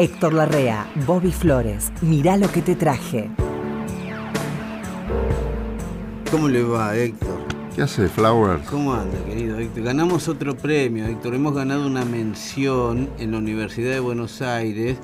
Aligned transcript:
Héctor 0.00 0.32
Larrea, 0.32 0.90
Bobby 1.06 1.30
Flores, 1.30 1.92
mirá 2.00 2.38
lo 2.38 2.50
que 2.50 2.62
te 2.62 2.74
traje. 2.74 3.28
¿Cómo 6.30 6.48
le 6.48 6.62
va, 6.62 6.96
Héctor? 6.96 7.38
¿Qué 7.76 7.82
hace, 7.82 8.08
Flowers? 8.08 8.66
¿Cómo 8.70 8.94
anda, 8.94 9.22
querido 9.26 9.58
Héctor? 9.58 9.82
Ganamos 9.82 10.26
otro 10.28 10.56
premio, 10.56 11.04
Héctor. 11.04 11.34
Hemos 11.34 11.54
ganado 11.54 11.86
una 11.86 12.06
mención 12.06 13.10
en 13.18 13.32
la 13.32 13.36
Universidad 13.36 13.90
de 13.90 14.00
Buenos 14.00 14.40
Aires, 14.40 14.96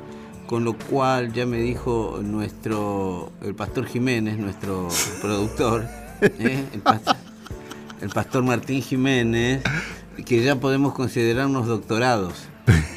con 0.46 0.64
lo 0.64 0.72
cual 0.72 1.30
ya 1.30 1.44
me 1.44 1.58
dijo 1.58 2.20
nuestro, 2.22 3.32
el 3.42 3.54
pastor 3.54 3.84
Jiménez, 3.84 4.38
nuestro 4.38 4.88
productor, 5.20 5.84
¿eh? 6.22 6.64
el, 6.72 6.80
pastor, 6.80 7.16
el 8.00 8.08
pastor 8.08 8.44
Martín 8.44 8.80
Jiménez, 8.80 9.62
que 10.24 10.42
ya 10.42 10.56
podemos 10.58 10.94
considerarnos 10.94 11.66
doctorados. 11.66 12.48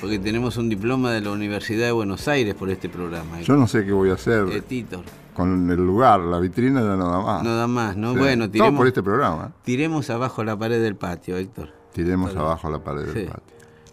Porque 0.01 0.17
tenemos 0.19 0.55
un 0.57 0.69
diploma 0.69 1.11
de 1.11 1.21
la 1.21 1.31
Universidad 1.31 1.87
de 1.87 1.91
Buenos 1.91 2.27
Aires 2.27 2.55
por 2.55 2.69
este 2.69 2.87
programa. 2.89 3.41
Yo 3.41 3.55
no 3.57 3.67
sé 3.67 3.85
qué 3.85 3.91
voy 3.91 4.09
a 4.09 4.13
hacer 4.13 4.45
Eh, 4.49 4.61
Tito, 4.61 5.03
con 5.33 5.69
el 5.69 5.77
lugar, 5.85 6.21
la 6.21 6.39
vitrina 6.39 6.79
ya 6.81 6.95
no 6.95 7.09
da 7.11 7.19
más. 7.21 7.43
no 7.43 7.55
da 7.55 7.67
más, 7.67 7.97
¿no? 7.97 8.13
Sí. 8.13 8.19
Bueno, 8.19 8.45
Todo 8.45 8.51
tiremos, 8.53 8.77
por 8.77 8.87
este 8.87 9.03
programa. 9.03 9.51
tiremos 9.63 10.09
abajo 10.09 10.43
la 10.43 10.57
pared 10.57 10.81
del 10.81 10.95
patio, 10.95 11.35
Héctor. 11.37 11.69
Tiremos 11.93 12.33
abajo 12.35 12.69
la 12.69 12.79
pared 12.83 13.05
del 13.07 13.13
Sí. 13.13 13.25
patio. 13.29 13.43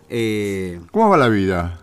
Eh, 0.08 0.80
¿Cómo 0.92 1.08
va 1.08 1.16
la 1.16 1.28
vida? 1.28 1.80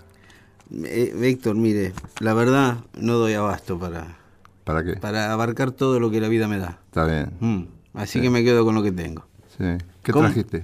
eh, 0.85 1.13
Héctor, 1.21 1.55
mire, 1.55 1.91
la 2.21 2.33
verdad 2.33 2.77
no 2.97 3.13
doy 3.15 3.33
abasto 3.33 3.77
para, 3.77 4.17
¿Para 4.63 4.83
qué? 4.85 4.93
para 4.95 5.33
abarcar 5.33 5.71
todo 5.71 5.99
lo 5.99 6.09
que 6.11 6.21
la 6.21 6.29
vida 6.29 6.47
me 6.47 6.57
da. 6.59 6.79
Está 6.85 7.05
bien. 7.05 7.33
Mm, 7.41 7.63
así 7.95 8.21
que 8.21 8.29
me 8.29 8.43
quedo 8.45 8.63
con 8.63 8.73
lo 8.73 8.81
que 8.83 8.93
tengo. 8.93 9.25
Sí. 9.57 9.65
¿Qué 10.01 10.11
¿Cómo? 10.13 10.25
trajiste? 10.25 10.63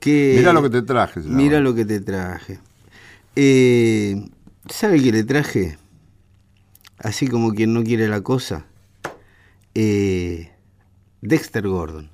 Que- 0.00 0.34
Mira 0.36 0.52
lo 0.52 0.62
que 0.62 0.70
te 0.70 0.82
traje. 0.82 1.20
Mira 1.20 1.60
lo 1.60 1.74
que 1.74 1.84
te 1.86 2.00
traje. 2.00 2.58
Eh, 3.36 4.28
¿Sabe 4.68 5.00
qué 5.02 5.12
le 5.12 5.24
traje? 5.24 5.78
Así 6.98 7.28
como 7.28 7.52
quien 7.52 7.72
no 7.74 7.84
quiere 7.84 8.08
la 8.08 8.22
cosa. 8.22 8.64
Eh, 9.74 10.50
Dexter 11.20 11.68
Gordon. 11.68 12.10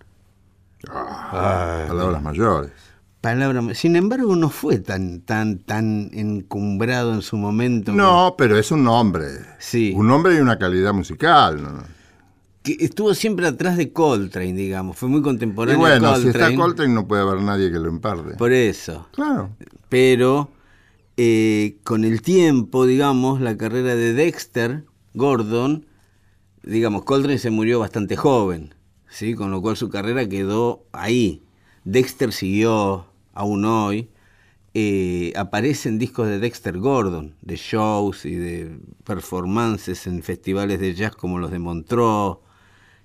Palabras 1.31 2.23
mayores. 2.23 2.73
Palabra, 3.21 3.63
sin 3.75 3.95
embargo, 3.95 4.35
no 4.35 4.51
fue 4.51 4.81
tan, 4.81 5.21
tan, 5.21 5.61
tan 5.61 6.11
encumbrado 6.13 7.15
en 7.15 7.23
su 7.23 7.37
momento. 7.37 7.93
No, 7.93 8.35
pero 8.37 8.59
es 8.59 8.73
un 8.73 8.83
nombre. 8.83 9.27
Sí. 9.61 9.93
Un 9.95 10.09
nombre 10.09 10.35
y 10.35 10.39
una 10.39 10.59
calidad 10.59 10.93
musical. 10.93 11.63
¿no? 11.63 11.85
Que 12.65 12.77
estuvo 12.81 13.15
siempre 13.15 13.47
atrás 13.47 13.77
de 13.77 13.93
Coltrane, 13.93 14.55
digamos. 14.55 14.97
Fue 14.99 15.09
muy 15.09 15.21
Y 15.21 15.23
contemporáneo. 15.23 15.77
a 15.87 15.89
bueno, 15.89 16.17
si 16.17 16.25
Coltrane, 16.25 16.47
está 16.55 16.61
Coltrane 16.61 16.93
no 16.95 17.07
puede 17.07 17.23
haber 17.23 17.43
nadie 17.43 17.71
que 17.71 17.79
lo 17.79 17.89
emparde. 17.89 18.35
Por 18.35 18.51
eso. 18.53 19.07
Claro. 19.13 19.51
Pero 19.89 20.51
eh, 21.25 21.79
con 21.85 22.05
el 22.05 22.21
tiempo, 22.23 22.85
digamos, 22.87 23.41
la 23.41 23.57
carrera 23.57 23.95
de 23.95 24.13
Dexter 24.13 24.85
Gordon, 25.15 25.87
digamos, 26.65 27.05
Coltrane 27.05 27.39
se 27.39 27.51
murió 27.51 27.79
bastante 27.79 28.17
joven, 28.17 28.75
¿sí? 29.09 29.35
Con 29.35 29.51
lo 29.53 29.61
cual 29.63 29.77
su 29.77 29.89
carrera 29.89 30.29
quedó 30.29 30.85
ahí. 30.93 31.43
Dexter 31.85 32.33
siguió 32.33 33.07
aún 33.33 33.65
hoy. 33.65 34.09
Eh, 34.75 35.33
aparecen 35.37 35.99
discos 35.99 36.27
de 36.29 36.39
Dexter 36.39 36.79
Gordon, 36.79 37.37
de 37.43 37.57
shows 37.57 38.25
y 38.25 38.35
de 38.37 38.79
performances 39.05 40.07
en 40.07 40.23
festivales 40.23 40.81
de 40.81 40.95
jazz 40.95 41.15
como 41.15 41.39
los 41.39 41.51
de 41.51 41.59
Montreux. 41.59 42.39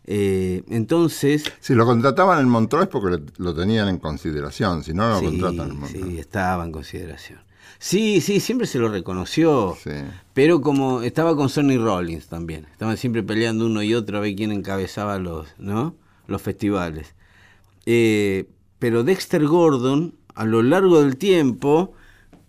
Eh, 0.05 0.63
entonces, 0.69 1.43
Si 1.59 1.73
lo 1.75 1.85
contrataban 1.85 2.39
en 2.39 2.47
Montreux 2.49 2.83
es 2.85 2.89
porque 2.89 3.17
lo, 3.17 3.19
lo 3.37 3.53
tenían 3.53 3.89
en 3.89 3.99
consideración, 3.99 4.83
si 4.83 4.93
no, 4.93 5.09
no 5.09 5.15
lo 5.15 5.19
sí, 5.19 5.25
contratan 5.25 5.71
en 5.71 5.79
Montreux. 5.79 6.07
sí, 6.13 6.17
estaba 6.19 6.63
en 6.65 6.71
consideración. 6.71 7.39
Sí, 7.79 8.21
sí, 8.21 8.39
siempre 8.39 8.67
se 8.67 8.79
lo 8.79 8.89
reconoció. 8.89 9.77
Sí. 9.81 9.91
Pero 10.33 10.61
como 10.61 11.01
estaba 11.01 11.35
con 11.35 11.49
Sonny 11.49 11.77
Rollins 11.77 12.27
también. 12.27 12.65
Estaban 12.71 12.97
siempre 12.97 13.23
peleando 13.23 13.65
uno 13.65 13.83
y 13.83 13.93
otro 13.93 14.17
a 14.17 14.21
ver 14.21 14.35
quién 14.35 14.51
encabezaba 14.51 15.19
los, 15.19 15.47
¿no? 15.57 15.95
los 16.27 16.41
festivales. 16.41 17.15
Eh, 17.85 18.45
pero 18.79 19.03
Dexter 19.03 19.45
Gordon, 19.45 20.13
a 20.35 20.45
lo 20.45 20.61
largo 20.61 21.01
del 21.01 21.17
tiempo, 21.17 21.93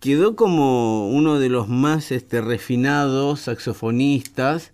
quedó 0.01 0.37
como 0.37 1.09
uno 1.09 1.39
de 1.39 1.49
los 1.49 1.69
más 1.69 2.12
este, 2.12 2.41
refinados 2.41 3.41
saxofonistas 3.43 4.73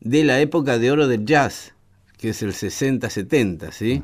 de 0.00 0.24
la 0.24 0.40
época 0.40 0.78
de 0.78 0.90
oro 0.90 1.08
del 1.08 1.24
jazz, 1.24 1.74
que 2.18 2.30
es 2.30 2.42
el 2.42 2.52
60-70, 2.52 3.72
¿sí? 3.72 4.02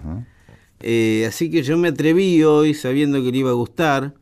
Eh, 0.81 1.25
así 1.28 1.50
que 1.50 1.62
yo 1.62 1.78
me 1.78 1.88
atreví 1.88 2.43
hoy, 2.43 2.75
sabiendo 2.75 3.22
que 3.22 3.31
le 3.31 3.38
iba 3.38 3.50
a 3.50 3.54
gustar, 3.54 4.14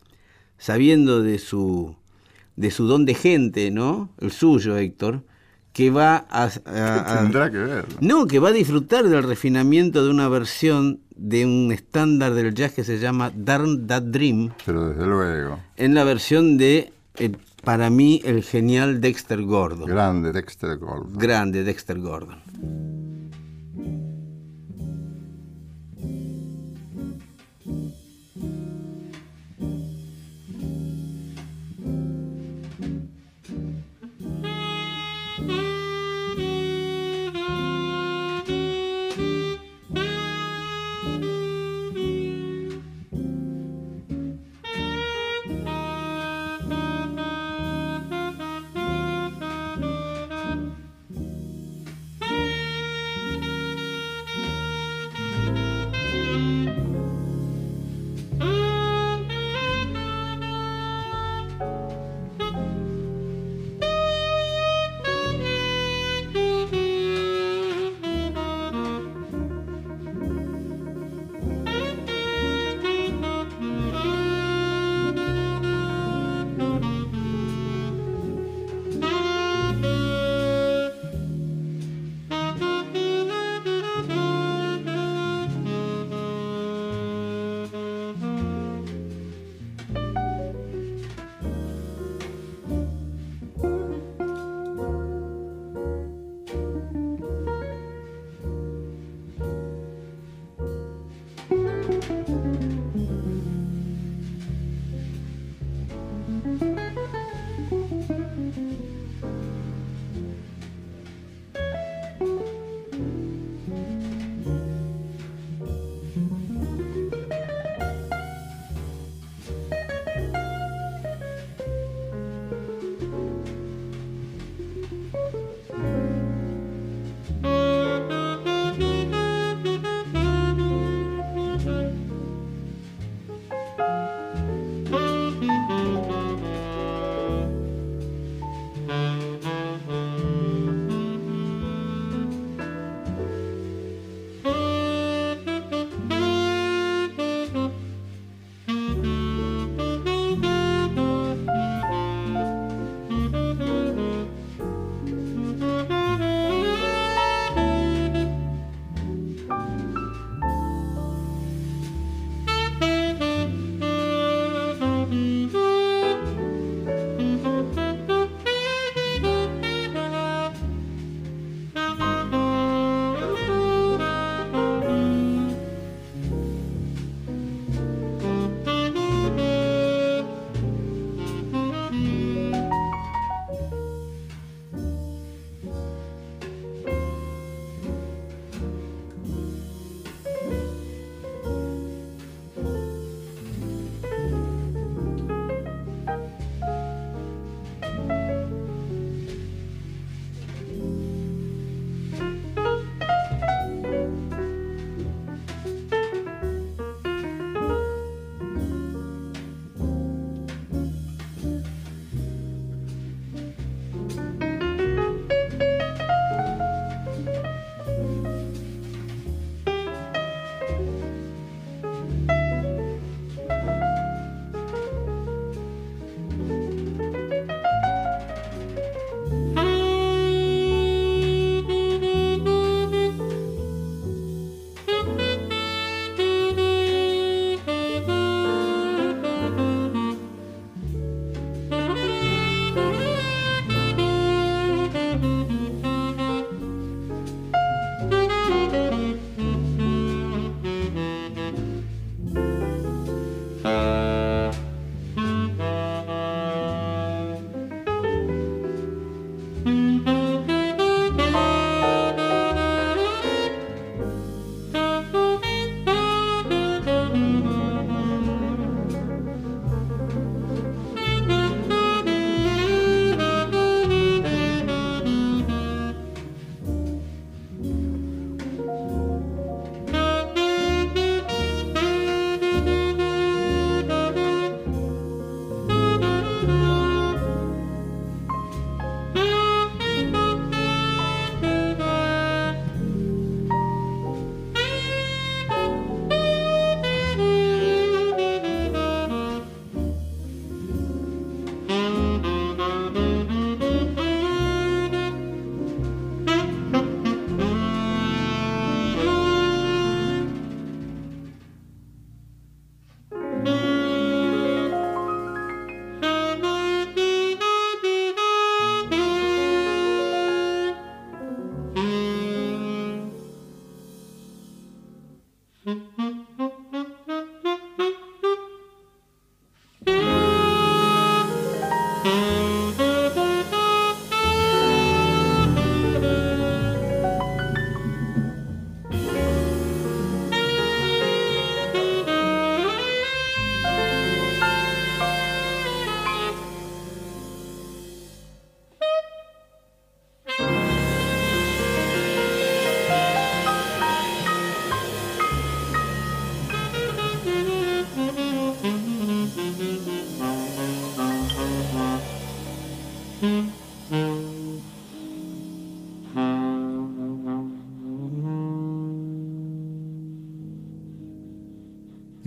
sabiendo 0.61 1.21
de 1.23 1.39
su, 1.39 1.95
de 2.55 2.69
su 2.69 2.85
don 2.85 3.05
de 3.05 3.15
gente, 3.15 3.71
¿no? 3.71 4.09
El 4.19 4.31
suyo, 4.31 4.77
Héctor, 4.77 5.23
que 5.73 5.89
va 5.89 6.25
a... 6.29 6.49
a- 6.65 7.13
a- 7.15 7.19
Tendrá 7.23 7.49
que 7.49 7.57
ver. 7.57 7.85
no, 7.99 8.27
que 8.27 8.37
va 8.39 8.49
a 8.49 8.53
disfrutar 8.53 9.07
del 9.09 9.23
refinamiento 9.23 10.03
de 10.05 10.11
una 10.11 10.29
versión 10.29 10.99
de 11.15 11.45
un 11.45 11.71
estándar 11.71 12.33
del 12.35 12.53
jazz 12.53 12.73
que 12.73 12.83
se 12.83 12.99
llama 12.99 13.31
Darn 13.35 13.87
That 13.87 14.03
Dream, 14.03 14.51
Pero 14.65 14.89
desde 14.89 15.05
luego. 15.07 15.59
en 15.77 15.93
la 15.95 16.03
versión 16.03 16.57
de, 16.57 16.93
el- 17.17 17.37
para 17.63 17.89
mí, 17.89 18.21
el 18.23 18.43
genial 18.43 19.01
Dexter 19.01 19.41
Gordon. 19.43 19.87
Grande 19.87 20.31
Dexter 20.31 20.77
Gordon. 20.77 21.17
Grande 21.17 21.63
Dexter 21.63 21.99
Gordon. 21.99 22.39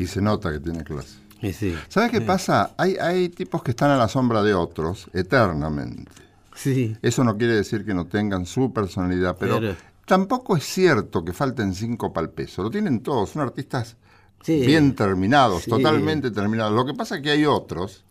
Y 0.05 0.07
se 0.07 0.21
nota 0.21 0.53
que 0.53 0.61
tiene 0.61 0.85
clase. 0.85 1.17
Sí. 1.53 1.75
¿Sabes 1.89 2.11
qué 2.11 2.21
pasa? 2.21 2.75
Hay, 2.79 2.97
hay 2.97 3.29
tipos 3.29 3.63
que 3.63 3.71
están 3.73 3.91
a 3.91 3.97
la 3.97 4.09
sombra 4.09 4.43
de 4.43 4.55
otros 4.55 5.09
eternamente. 5.13 6.11
Sí. 6.55 6.97
Eso 7.03 7.25
no 7.25 7.37
quiere 7.37 7.55
decir 7.55 7.85
que 7.85 7.93
no 7.95 8.07
tengan 8.07 8.47
su 8.47 8.73
personalidad, 8.73 9.37
pero 9.39 9.61
Pero- 9.61 9.77
tampoco 10.07 10.57
es 10.57 10.65
cierto 10.65 11.25
que 11.25 11.33
falten 11.33 11.75
cinco 11.75 12.13
para 12.13 12.27
el 12.27 12.33
peso. 12.33 12.63
Lo 12.63 12.71
tienen 12.71 13.01
todos, 13.01 13.31
son 13.31 13.43
artistas 13.43 13.97
Sí. 14.43 14.61
bien 14.67 14.95
terminados, 14.95 15.65
totalmente 15.65 16.31
terminados. 16.31 16.75
Lo 16.75 16.85
que 16.87 16.95
pasa 16.95 17.17
es 17.17 17.23
que 17.23 17.31
hay 17.31 17.45
otros, 17.47 18.05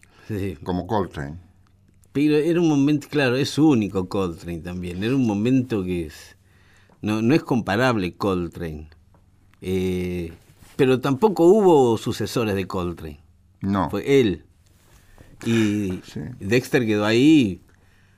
como 0.64 0.86
Coltrane. 0.88 1.38
Pero 2.12 2.36
era 2.38 2.60
un 2.60 2.70
momento, 2.70 3.08
claro, 3.10 3.36
es 3.36 3.58
único 3.58 4.08
Coltrane 4.10 4.60
también. 4.60 5.04
Era 5.04 5.16
un 5.16 5.26
momento 5.26 5.84
que 5.84 6.08
es. 6.08 6.36
No, 7.02 7.22
no 7.22 7.34
es 7.36 7.44
comparable 7.44 8.16
Coltrane. 8.16 8.90
Eh, 9.62 10.34
pero 10.76 11.00
tampoco 11.00 11.46
hubo 11.46 11.98
sucesores 11.98 12.56
de 12.56 12.68
Coltrane. 12.68 13.24
No. 13.62 13.90
Fue 13.90 14.20
él. 14.20 14.46
Y 15.46 16.02
Sí. 16.06 16.22
Dexter 16.40 16.86
quedó 16.86 17.06
ahí 17.06 17.62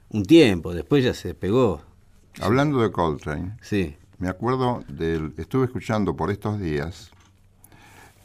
un 0.09 0.23
tiempo, 0.23 0.73
después 0.73 1.03
ya 1.03 1.13
se 1.13 1.29
despegó. 1.29 1.81
Hablando 2.41 2.81
de 2.81 2.91
Coltrane, 2.91 3.57
Sí. 3.61 3.95
me 4.19 4.27
acuerdo 4.29 4.83
del. 4.87 5.33
Estuve 5.37 5.65
escuchando 5.65 6.15
por 6.15 6.29
estos 6.31 6.59
días 6.59 7.11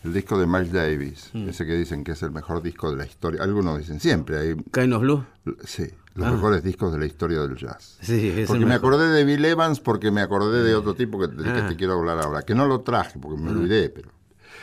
el 0.04 0.12
disco 0.12 0.38
de 0.38 0.46
Miles 0.46 0.72
Davis, 0.72 1.30
Mm. 1.34 1.48
ese 1.48 1.66
que 1.66 1.74
dicen 1.74 2.04
que 2.04 2.12
es 2.12 2.22
el 2.22 2.30
mejor 2.30 2.62
disco 2.62 2.90
de 2.90 2.96
la 2.96 3.06
historia. 3.06 3.42
Algunos 3.42 3.78
dicen 3.78 4.00
siempre, 4.00 4.38
hay, 4.38 4.54
Kind 4.72 4.92
of 4.94 5.02
Blue. 5.02 5.24
sí, 5.64 5.84
los 6.14 6.26
Ah. 6.28 6.32
mejores 6.32 6.62
discos 6.62 6.92
de 6.92 6.98
la 6.98 7.06
historia 7.06 7.40
del 7.40 7.56
jazz. 7.56 7.98
Sí, 8.00 8.28
es 8.36 8.48
Porque 8.48 8.60
me 8.64 8.72
mejor. 8.72 8.94
acordé 8.94 9.08
de 9.12 9.24
Bill 9.24 9.44
Evans, 9.44 9.80
porque 9.80 10.10
me 10.10 10.20
acordé 10.22 10.62
de 10.62 10.74
otro 10.74 10.94
tipo 10.94 11.18
que, 11.20 11.28
del 11.28 11.44
que 11.52 11.60
Ah. 11.60 11.68
te 11.68 11.76
quiero 11.76 11.94
hablar 11.98 12.18
ahora, 12.20 12.42
que 12.42 12.54
no 12.54 12.66
lo 12.66 12.80
traje 12.80 13.18
porque 13.18 13.40
me 13.40 13.50
olvidé, 13.50 13.90
pero... 13.90 14.10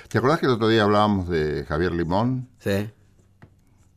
¿Te 0.10 0.18
acordás 0.18 0.40
que 0.40 0.46
el 0.46 0.54
otro 0.54 0.68
día 0.70 0.84
hablábamos 0.84 1.28
de 1.28 1.66
Javier 1.68 1.92
Limón? 1.94 2.48
Sí. 2.60 2.90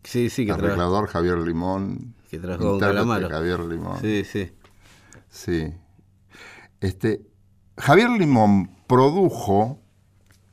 Sí, 0.02 0.30
sí, 0.30 0.46
que, 0.46 0.52
Arreglador 0.52 1.06
Javier 1.08 1.38
Limón. 1.38 2.14
que 2.28 2.36
intérprete 2.36 2.78
Calamaro. 2.80 3.28
Javier 3.28 3.60
Limón. 3.60 4.00
Sí, 4.00 4.24
sí. 4.24 4.50
Sí. 5.28 5.72
Este, 6.80 7.20
Javier 7.76 8.10
Limón 8.10 8.70
produjo 8.86 9.80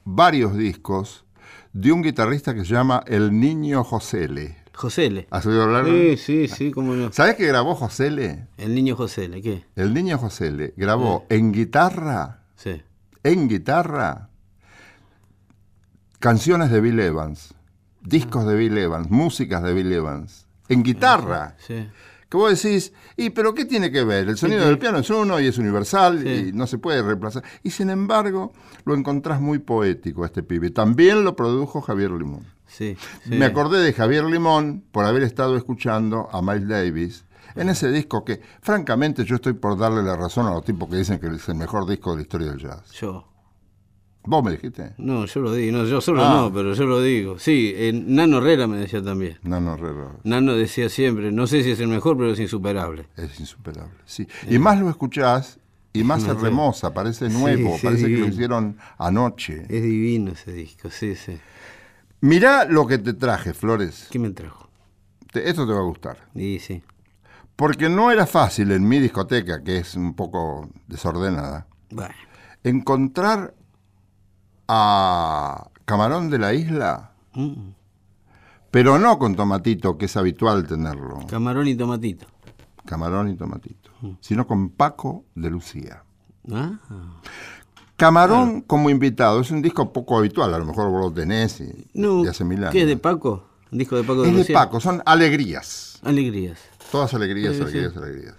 varios 0.04 0.56
discos 0.56 1.26
de 1.74 1.92
un 1.92 2.02
guitarrista 2.04 2.54
que 2.54 2.66
se 2.66 2.74
llama 2.74 3.04
El 3.08 3.40
Niño 3.40 3.84
Josele. 3.84 4.58
José 4.76 5.08
L. 5.08 5.28
¿Has 5.32 5.44
oído 5.48 5.64
hablar? 5.64 5.86
Sí, 5.86 6.18
sí, 6.18 6.48
sí, 6.48 6.70
cómo 6.72 6.94
no. 6.94 7.12
¿Sabes 7.12 7.34
qué 7.36 7.48
grabó 7.48 7.74
Josele? 7.74 8.46
El 8.58 8.76
niño 8.76 8.96
José 8.96 9.26
L. 9.26 9.42
¿Qué? 9.42 9.66
El 9.76 9.92
Niño 9.92 10.20
Josele 10.20 10.76
grabó 10.78 11.26
en 11.30 11.52
guitarra, 11.52 12.44
Sí. 12.56 12.84
en 13.24 13.48
guitarra, 13.48 14.30
canciones 16.20 16.72
de 16.72 16.82
Bill 16.82 17.00
Evans, 17.00 17.54
discos 18.02 18.46
de 18.46 18.56
Bill 18.56 18.78
Evans, 18.78 19.10
músicas 19.10 19.64
de 19.64 19.74
Bill 19.74 19.92
Evans, 19.92 20.48
en 20.70 20.84
guitarra. 20.84 21.56
Sí. 21.60 21.88
Que 22.30 22.36
vos 22.36 22.62
decís, 22.62 22.92
¿y 23.16 23.30
pero 23.30 23.54
qué 23.54 23.64
tiene 23.64 23.90
que 23.90 24.04
ver? 24.04 24.28
El 24.28 24.38
sonido 24.38 24.66
del 24.66 24.78
piano 24.78 24.98
es 24.98 25.10
uno 25.10 25.40
y 25.40 25.48
es 25.48 25.58
universal 25.58 26.28
y 26.28 26.52
no 26.52 26.68
se 26.68 26.78
puede 26.78 27.02
reemplazar. 27.02 27.42
Y 27.64 27.70
sin 27.70 27.90
embargo, 27.90 28.52
lo 28.84 28.96
encontrás 28.96 29.40
muy 29.40 29.60
poético 29.60 30.26
este 30.26 30.44
pibe. 30.44 30.70
También 30.72 31.24
lo 31.24 31.38
produjo 31.38 31.80
Javier 31.80 32.12
Limón. 32.12 32.46
Sí. 32.66 32.98
sí. 33.24 33.30
Me 33.30 33.46
acordé 33.46 33.80
de 33.80 33.94
Javier 33.94 34.26
Limón 34.26 34.84
por 34.92 35.06
haber 35.06 35.24
estado 35.24 35.56
escuchando 35.56 36.28
a 36.34 36.42
Miles 36.42 36.68
Davis 36.68 37.24
en 37.56 37.70
ese 37.70 37.90
disco 37.92 38.24
que, 38.24 38.42
francamente, 38.62 39.24
yo 39.24 39.36
estoy 39.36 39.54
por 39.54 39.78
darle 39.78 40.04
la 40.04 40.16
razón 40.16 40.48
a 40.48 40.52
los 40.52 40.64
tipos 40.64 40.90
que 40.90 40.98
dicen 40.98 41.20
que 41.20 41.28
es 41.28 41.48
el 41.50 41.56
mejor 41.56 41.88
disco 41.88 42.12
de 42.12 42.18
la 42.18 42.22
historia 42.24 42.50
del 42.50 42.60
jazz. 42.60 42.92
Yo. 42.92 43.37
Vos 44.28 44.44
me 44.44 44.52
dijiste. 44.52 44.94
No, 44.98 45.26
yo 45.26 45.40
lo 45.42 45.54
digo. 45.54 45.78
No, 45.78 45.86
yo 45.86 46.02
solo 46.02 46.24
Ah. 46.24 46.34
no, 46.34 46.54
pero 46.54 46.74
yo 46.74 46.84
lo 46.86 47.02
digo. 47.02 47.40
Sí, 47.40 47.74
eh, 47.76 47.92
Nano 47.94 48.38
Herrera 48.40 48.68
me 48.68 48.78
decía 48.78 49.02
también. 49.02 49.38
No, 49.42 49.60
no, 49.62 49.76
Herrera, 49.76 50.12
Nano 50.24 50.54
decía 50.54 50.90
siempre, 50.90 51.32
no 51.32 51.48
sé 51.48 51.64
si 51.64 51.72
es 51.72 51.80
el 51.80 51.88
mejor, 51.88 52.18
pero 52.18 52.32
es 52.34 52.40
insuperable. 52.40 53.08
es 53.16 53.40
insuperable. 53.40 53.94
Sí. 54.06 54.28
Y 54.50 54.60
más 54.60 54.80
lo 54.80 54.90
escuchás 54.90 55.60
y 55.94 56.04
más 56.04 56.22
se 56.24 56.28
No 56.28 56.36
sé. 56.36 56.42
remoza, 56.46 56.94
parece 56.94 57.30
nuevo, 57.30 57.78
sí, 57.78 57.86
parece 57.88 58.08
que 58.08 58.18
lo 58.18 58.28
hicieron 58.28 58.78
anoche. 58.98 59.62
Es 59.70 59.82
divino 59.82 60.32
ese 60.34 60.52
disco, 60.52 60.90
sí, 60.92 61.16
sí. 61.16 61.38
Mirá 62.20 62.66
lo 62.66 62.86
que 62.86 62.98
te 62.98 63.14
traje, 63.14 63.54
Flores. 63.54 64.08
¿Qué 64.12 64.20
me 64.20 64.32
trajo? 64.32 64.70
Te- 65.32 65.50
esto 65.50 65.66
te 65.66 65.72
va 65.74 65.80
a 65.80 65.84
gustar. 65.84 66.18
Y 66.36 66.60
sí. 66.60 66.84
Porque 67.56 67.90
no 67.90 68.12
era 68.12 68.28
fácil 68.28 68.72
en 68.72 68.88
mi 68.88 69.00
discoteca, 69.00 69.64
que 69.64 69.78
es 69.78 69.96
un 69.96 70.14
poco 70.16 70.70
desordenada, 70.88 71.68
Bueno. 71.90 72.14
encontrar 72.64 73.54
a 74.68 75.70
Camarón 75.86 76.30
de 76.30 76.40
la 76.40 76.54
Isla, 76.54 77.12
Mm. 77.34 77.72
pero 78.72 78.98
no 79.00 79.18
con 79.20 79.36
tomatito, 79.36 79.98
que 79.98 80.06
es 80.06 80.18
habitual 80.18 80.66
tenerlo. 80.68 81.20
Camarón 81.28 81.68
y 81.68 81.76
tomatito. 81.76 82.26
Camarón 82.86 83.30
y 83.30 83.36
tomatito. 83.36 83.92
Sino 84.22 84.48
con 84.48 84.70
Paco 84.70 85.26
de 85.36 85.50
Lucía. 85.50 86.04
Ah. 86.52 86.72
Camarón 87.96 88.62
como 88.62 88.90
invitado 88.90 89.42
es 89.42 89.50
un 89.52 89.62
disco 89.62 89.92
poco 89.92 90.18
habitual, 90.18 90.54
a 90.54 90.60
lo 90.60 90.66
mejor 90.66 90.90
vos 90.92 91.02
lo 91.06 91.12
tenés 91.12 91.60
y, 91.62 91.88
No. 91.94 92.24
y 92.24 92.28
hace 92.28 92.44
mil 92.44 92.60
años. 92.60 92.72
¿Qué 92.74 92.82
es 92.84 92.88
de 92.88 92.98
Paco? 92.98 93.44
¿Un 93.72 93.80
disco 93.80 93.96
de 93.98 94.04
Paco 94.04 94.22
de 94.22 94.28
Es 94.30 94.34
de 94.34 94.40
Lucía? 94.40 94.56
Paco, 94.56 94.80
son 94.80 95.02
alegrías. 95.06 96.00
Alegrías. 96.04 96.60
Todas 96.92 97.14
alegrías, 97.14 97.60
alegrías, 97.60 97.98
alegrías. 97.98 98.36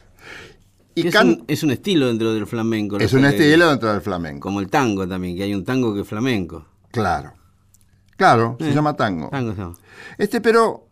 Y 1.04 1.08
es, 1.08 1.12
can- 1.12 1.28
un, 1.28 1.44
es 1.48 1.62
un 1.62 1.70
estilo 1.70 2.06
dentro 2.08 2.32
del 2.32 2.46
flamenco. 2.46 2.98
es 2.98 3.12
un 3.12 3.24
estilo 3.24 3.68
dentro 3.70 3.92
del 3.92 4.00
flamenco. 4.00 4.40
Como 4.48 4.60
el 4.60 4.68
tango 4.68 5.06
también, 5.08 5.36
que 5.36 5.42
hay 5.44 5.54
un 5.54 5.64
tango 5.64 5.94
que 5.94 6.00
es 6.00 6.08
flamenco. 6.08 6.66
Claro. 6.90 7.32
Claro, 8.16 8.56
se 8.58 8.70
Eh, 8.70 8.74
llama 8.74 8.94
tango. 8.94 9.28
Tango 9.30 9.52
se 9.52 9.58
llama. 9.60 9.74
Este, 10.18 10.40
pero 10.40 10.88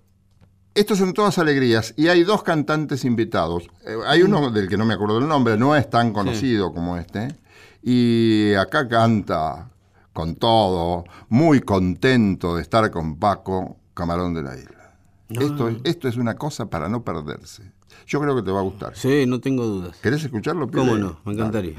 estos 0.74 0.98
son 0.98 1.12
todas 1.12 1.38
alegrías 1.38 1.92
y 1.96 2.08
hay 2.08 2.22
dos 2.22 2.42
cantantes 2.42 3.04
invitados. 3.04 3.64
Eh, 3.86 3.96
hay 4.06 4.22
uno 4.22 4.50
del 4.50 4.68
que 4.68 4.76
no 4.76 4.84
me 4.84 4.94
acuerdo 4.94 5.18
el 5.18 5.26
nombre, 5.26 5.56
no 5.56 5.74
es 5.74 5.88
tan 5.90 6.12
conocido 6.12 6.72
como 6.72 6.96
este. 6.98 7.34
Y 7.82 8.54
acá 8.54 8.88
canta 8.88 9.70
con 10.12 10.36
todo, 10.36 11.04
muy 11.28 11.60
contento 11.60 12.56
de 12.56 12.62
estar 12.62 12.90
con 12.90 13.18
Paco, 13.18 13.76
Camarón 13.94 14.34
de 14.34 14.42
la 14.42 14.56
Isla. 14.56 14.94
Esto, 15.28 15.68
es- 15.68 15.76
esto 15.84 16.08
es 16.08 16.16
una 16.16 16.36
cosa 16.36 16.66
para 16.66 16.88
no 16.88 17.02
perderse. 17.02 17.72
Yo 18.06 18.20
creo 18.20 18.36
que 18.36 18.42
te 18.42 18.50
va 18.50 18.60
a 18.60 18.62
gustar. 18.62 18.96
Sí, 18.96 19.24
no 19.26 19.40
tengo 19.40 19.64
dudas. 19.64 19.96
¿Querés 20.02 20.24
escucharlo? 20.24 20.70
¿Cómo 20.70 20.96
no? 20.96 21.18
Me 21.24 21.32
encantaría. 21.32 21.74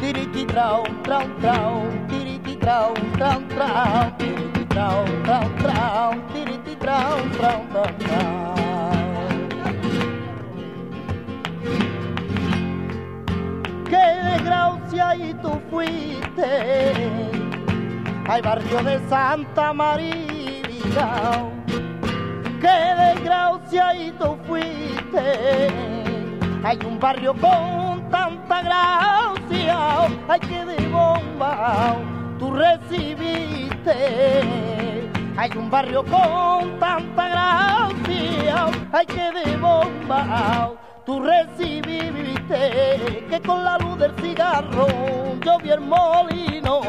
Tiriti 0.00 0.46
trau, 0.46 0.84
trau, 1.02 1.26
trau, 1.40 1.82
tiriti 2.08 2.56
trau, 2.56 2.94
trau, 3.16 3.42
trau, 7.38 7.96
trau, 7.98 8.57
Qué 13.88 13.96
desgracia 13.96 15.16
y 15.16 15.34
tú 15.34 15.60
fuiste 15.70 17.20
al 18.28 18.42
barrio 18.42 18.82
de 18.82 18.98
Santa 19.08 19.72
María. 19.72 21.48
Qué 22.60 22.94
desgracia 23.04 23.94
y 23.94 24.10
tú 24.12 24.36
fuiste. 24.46 25.68
Hay 26.64 26.78
un 26.84 27.00
barrio 27.00 27.34
con 27.34 28.10
tanta 28.10 28.62
gracia, 28.62 30.06
hay 30.28 30.40
que 30.40 30.64
de 30.66 30.88
bomba. 30.88 31.96
Tú 32.38 32.52
recibiste. 32.52 33.94
Hay 35.36 35.50
un 35.56 35.70
barrio 35.70 36.04
con 36.04 36.78
tanta 36.78 37.28
gracia, 37.28 38.66
hay 38.92 39.06
que 39.06 39.32
de 39.32 39.56
bomba. 39.56 40.87
Tú 41.08 41.20
recibiste 41.20 43.24
que 43.30 43.40
con 43.40 43.64
la 43.64 43.78
luz 43.78 43.98
del 43.98 44.12
cigarro 44.20 44.86
yo 45.42 45.58
vi 45.58 45.70
el 45.70 45.80
molino, 45.80 46.82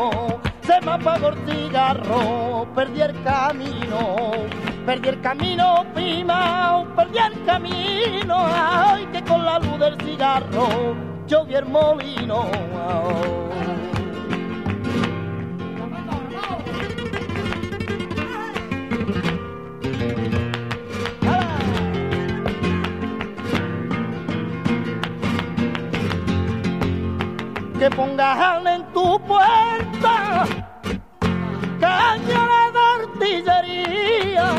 se 0.61 0.81
me 0.81 0.91
apagó 0.91 1.29
el 1.29 1.37
cigarro, 1.47 2.67
perdí 2.75 2.99
el 2.99 3.23
camino, 3.23 4.31
perdí 4.85 5.07
el 5.07 5.21
camino, 5.21 5.85
prima, 5.93 6.85
perdí 6.97 7.17
el 7.17 7.45
camino, 7.45 8.45
ay, 8.45 9.05
que 9.05 9.23
con 9.23 9.45
la 9.45 9.57
luz 9.57 9.79
del 9.79 9.97
cigarro 10.01 10.67
yo 11.25 11.45
vi 11.45 11.55
el 11.55 11.65
molino. 11.67 12.51
Que 27.79 27.89
pongan 27.91 28.67
en 28.67 28.83
tu 28.93 29.17
puerta 29.21 30.45
cañones 31.79 32.73
de 32.75 32.81
artillería. 32.99 34.49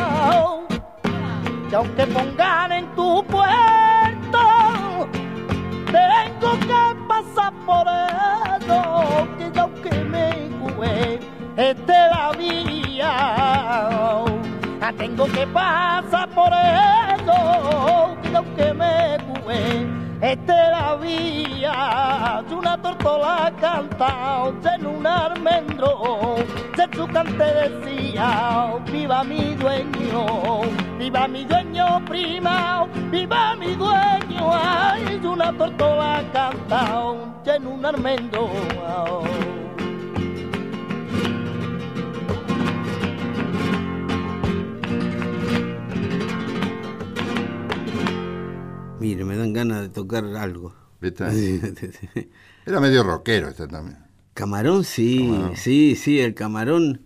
Que 1.68 1.76
aunque 1.76 2.06
pongan 2.06 2.72
en 2.72 2.86
tu 2.94 3.22
puerta, 3.24 4.46
tengo 5.92 6.50
que 6.60 6.82
pasar 7.06 7.52
por 7.66 7.86
eso. 7.86 9.28
Que 9.38 9.60
aunque 9.60 10.04
me 10.04 10.48
jugué, 10.58 11.20
este 11.58 11.92
la 11.92 12.32
vía. 12.38 13.12
Ah, 14.82 14.92
Tengo 14.96 15.26
que 15.26 15.46
pasar 15.48 16.28
por 16.30 16.50
eso. 16.52 18.16
Que 18.22 18.36
aunque 18.36 18.72
me 18.72 19.18
jugué, 19.26 19.86
esta 20.22 20.64
es 20.64 20.70
la 20.70 20.94
vía 20.96 22.44
de 22.48 22.54
una 22.54 22.80
tortola 22.80 23.52
canta 23.60 24.52
en 24.74 24.86
un 24.86 25.06
almendro. 25.06 26.36
De 26.76 26.96
su 26.96 27.06
cante 27.08 27.44
decía, 27.44 28.74
viva 28.92 29.24
mi 29.24 29.54
dueño, 29.54 30.62
viva 30.98 31.26
mi 31.28 31.44
dueño 31.44 32.04
prima, 32.04 32.86
viva 33.10 33.56
mi 33.56 33.74
dueño. 33.74 34.50
Ay, 34.52 35.18
de 35.18 35.28
una 35.28 35.52
tortola 35.52 36.22
canta 36.32 37.14
en 37.46 37.66
un 37.66 37.84
almendro. 37.84 38.50
Mire, 49.00 49.24
me 49.24 49.36
dan 49.36 49.52
ganas 49.52 49.80
de 49.82 49.88
tocar 49.88 50.24
algo. 50.24 50.74
¿Viste? 51.00 51.24
Era 52.66 52.80
medio 52.80 53.02
rockero 53.02 53.48
este 53.48 53.66
también. 53.66 53.98
Camarón, 54.34 54.84
sí, 54.84 55.18
Camarón. 55.28 55.56
sí, 55.56 55.96
sí, 55.96 56.20
el 56.20 56.34
camarón, 56.34 57.02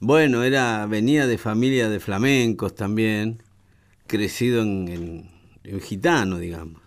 bueno, 0.00 0.42
era, 0.44 0.86
venía 0.86 1.26
de 1.26 1.36
familia 1.36 1.88
de 1.88 1.98
flamencos 2.00 2.74
también, 2.74 3.42
crecido 4.06 4.62
en, 4.62 4.88
en- 4.88 5.30
en 5.64 5.80
gitano, 5.80 6.38
digamos. 6.38 6.80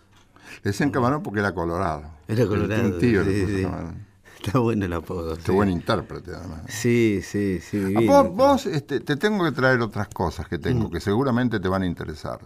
Le 0.64 0.70
decían 0.70 0.90
camarón 0.90 1.22
porque 1.22 1.40
era 1.40 1.52
colorado. 1.54 2.04
Era 2.26 2.46
colorado. 2.46 2.88
Un 2.88 2.98
tío 2.98 3.24
sí, 3.24 3.46
sí. 3.46 3.66
Está 4.42 4.58
bueno 4.58 4.86
el 4.86 4.92
apodo. 4.92 5.36
Qué 5.36 5.42
sí. 5.42 5.52
buen 5.52 5.70
intérprete, 5.70 6.32
además. 6.34 6.62
Sí, 6.68 7.20
sí, 7.22 7.60
sí. 7.60 7.76
Ah, 7.78 7.88
divino. 7.88 8.12
vos, 8.24 8.34
vos, 8.34 8.66
este, 8.66 9.00
te 9.00 9.16
tengo 9.16 9.44
que 9.44 9.52
traer 9.52 9.80
otras 9.80 10.08
cosas 10.08 10.48
que 10.48 10.58
Mm. 10.58 10.62
tengo, 10.62 10.90
que 10.90 11.00
seguramente 11.00 11.60
te 11.60 11.68
van 11.68 11.82
a 11.82 11.86
interesar. 11.86 12.40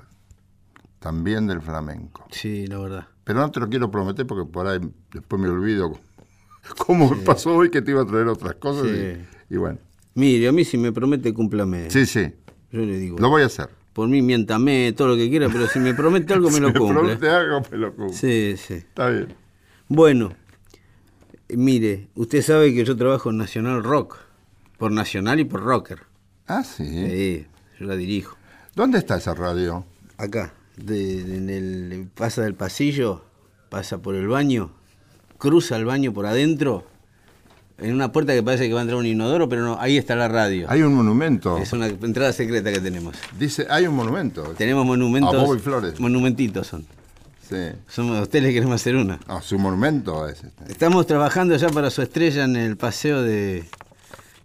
También 1.07 1.47
del 1.47 1.61
flamenco. 1.63 2.27
Sí, 2.33 2.67
la 2.67 2.79
verdad. 2.79 3.07
Pero 3.23 3.39
no 3.39 3.49
te 3.53 3.61
lo 3.61 3.69
quiero 3.69 3.93
prometer 3.93 4.27
porque 4.27 4.51
por 4.51 4.67
ahí 4.67 4.81
después 5.13 5.41
me 5.41 5.49
olvido 5.49 5.93
cómo 6.85 7.09
me 7.11 7.17
pasó 7.19 7.55
hoy 7.55 7.71
que 7.71 7.81
te 7.81 7.93
iba 7.93 8.03
a 8.03 8.07
traer 8.07 8.27
otras 8.27 8.57
cosas. 8.57 8.89
Sí. 8.89 9.25
Y, 9.51 9.55
y 9.55 9.57
bueno, 9.57 9.79
Mire, 10.15 10.49
a 10.49 10.53
mí 10.53 10.65
si 10.65 10.77
me 10.79 10.91
promete, 10.93 11.33
cúmplame. 11.33 11.91
sí, 11.91 12.07
sí, 12.07 12.33
Yo 12.73 12.81
le 12.81 12.99
digo, 12.99 13.19
lo 13.21 13.29
voy 13.29 13.43
a 13.43 13.47
hacer. 13.47 13.69
por 13.93 14.09
mí 14.09 14.21
miéntame, 14.21 14.93
todo 14.97 15.07
lo 15.09 15.17
que 15.17 15.31
quiera, 15.31 15.49
pero 15.49 15.69
si 15.69 15.79
me 15.79 15.95
promete 15.95 16.33
algo, 16.35 16.51
me 16.51 16.59
lo 16.59 16.69
Si 16.69 16.73
me 16.75 16.79
cumple. 16.81 16.99
promete 16.99 17.29
algo, 17.31 17.63
me 17.71 17.77
lo 17.79 17.95
cumple. 17.95 18.15
Sí, 18.17 18.57
sí. 18.57 18.75
Está 18.75 19.11
bien. 19.11 19.29
Bueno, 19.87 20.33
eh, 21.49 21.57
mire, 21.57 22.09
usted 22.17 22.43
sabe 22.43 22.75
que 22.75 22.85
yo 22.85 22.97
trabajo 22.97 23.31
en 23.31 23.37
Nacional 23.37 23.85
Rock, 23.85 24.17
por 24.77 24.91
Nacional 24.91 25.39
y 25.39 25.45
por 25.45 25.63
Rocker. 25.63 26.01
Ah, 26.49 26.65
sí. 26.65 26.85
Sí, 26.85 27.47
yo 27.79 27.87
la 27.87 27.95
dirijo. 27.95 28.37
¿Dónde 28.75 28.99
está 28.99 29.19
esa 29.19 29.35
radio? 29.35 29.85
Acá, 30.19 30.53
de- 30.77 31.21
en 31.37 31.51
el, 31.51 32.09
pasa 32.15 32.43
del 32.43 32.55
pasillo, 32.55 33.25
pasa 33.69 33.99
por 33.99 34.15
el 34.15 34.29
baño, 34.29 34.71
cruza 35.39 35.77
el 35.77 35.85
baño 35.85 36.13
por 36.13 36.27
adentro, 36.27 36.85
en 37.79 37.93
una 37.95 38.11
puerta 38.11 38.33
que 38.33 38.43
parece 38.43 38.69
que 38.69 38.73
va 38.75 38.81
a 38.81 38.83
entrar 38.83 38.99
un 38.99 39.05
inodoro, 39.07 39.49
pero 39.49 39.63
no, 39.63 39.79
ahí 39.81 39.99
está 39.99 40.17
la 40.17 40.29
radio. 40.29 40.67
Hay 40.71 40.81
un 40.83 40.95
monumento. 40.95 41.59
Es 41.59 41.73
una 41.75 41.87
entrada 41.89 42.33
secreta 42.33 42.73
que 42.73 42.81
tenemos. 42.81 43.15
Dice, 43.39 43.67
hay 43.69 43.87
un 43.87 43.95
monumento. 43.95 44.43
Tenemos 44.57 44.87
monumentos. 44.87 45.35
A 45.35 45.45
Bobby 45.45 45.59
Flores. 45.61 46.01
Monumentitos 46.01 46.67
son. 46.67 46.87
Sí. 47.49 47.57
Somos, 47.87 48.19
a 48.19 48.23
usted 48.23 48.43
le 48.43 48.53
queremos 48.53 48.75
hacer 48.77 48.97
una. 48.97 49.21
Ah, 49.29 49.41
su 49.43 49.59
monumento 49.59 50.27
es 50.27 50.43
este. 50.43 50.73
Estamos 50.73 51.07
trabajando 51.07 51.55
ya 51.57 51.69
para 51.69 51.91
su 51.91 52.01
estrella 52.03 52.45
en 52.45 52.57
el 52.57 52.77
paseo 52.79 53.23
de. 53.23 53.65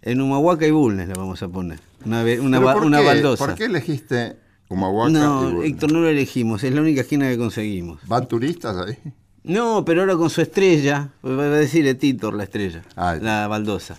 En 0.02 0.20
Humahuaca 0.20 0.66
y 0.66 0.70
Bulnes 0.70 1.08
la 1.08 1.14
vamos 1.14 1.42
a 1.42 1.48
poner. 1.48 1.80
Una, 2.04 2.22
una, 2.22 2.58
Pero 2.60 2.72
¿por 2.74 2.84
una 2.84 2.98
qué? 3.00 3.06
baldosa. 3.06 3.46
¿Por 3.46 3.54
qué 3.54 3.64
elegiste 3.64 4.36
Humahuaca 4.72 5.10
y 5.10 5.12
no? 5.12 5.62
Héctor, 5.62 5.92
no 5.92 6.00
lo 6.00 6.08
elegimos. 6.08 6.64
Es 6.64 6.72
la 6.74 6.80
única 6.80 7.02
esquina 7.02 7.28
que 7.28 7.38
conseguimos. 7.38 8.00
¿Van 8.06 8.26
turistas 8.26 8.76
ahí? 8.76 8.98
No, 9.44 9.84
pero 9.84 10.02
ahora 10.02 10.16
con 10.16 10.30
su 10.30 10.40
estrella. 10.40 11.12
Va 11.24 11.44
a 11.44 11.48
decir 11.48 11.98
Titor 11.98 12.34
la 12.34 12.44
estrella. 12.44 12.82
Ah, 12.96 13.16
la 13.20 13.48
baldosa. 13.48 13.98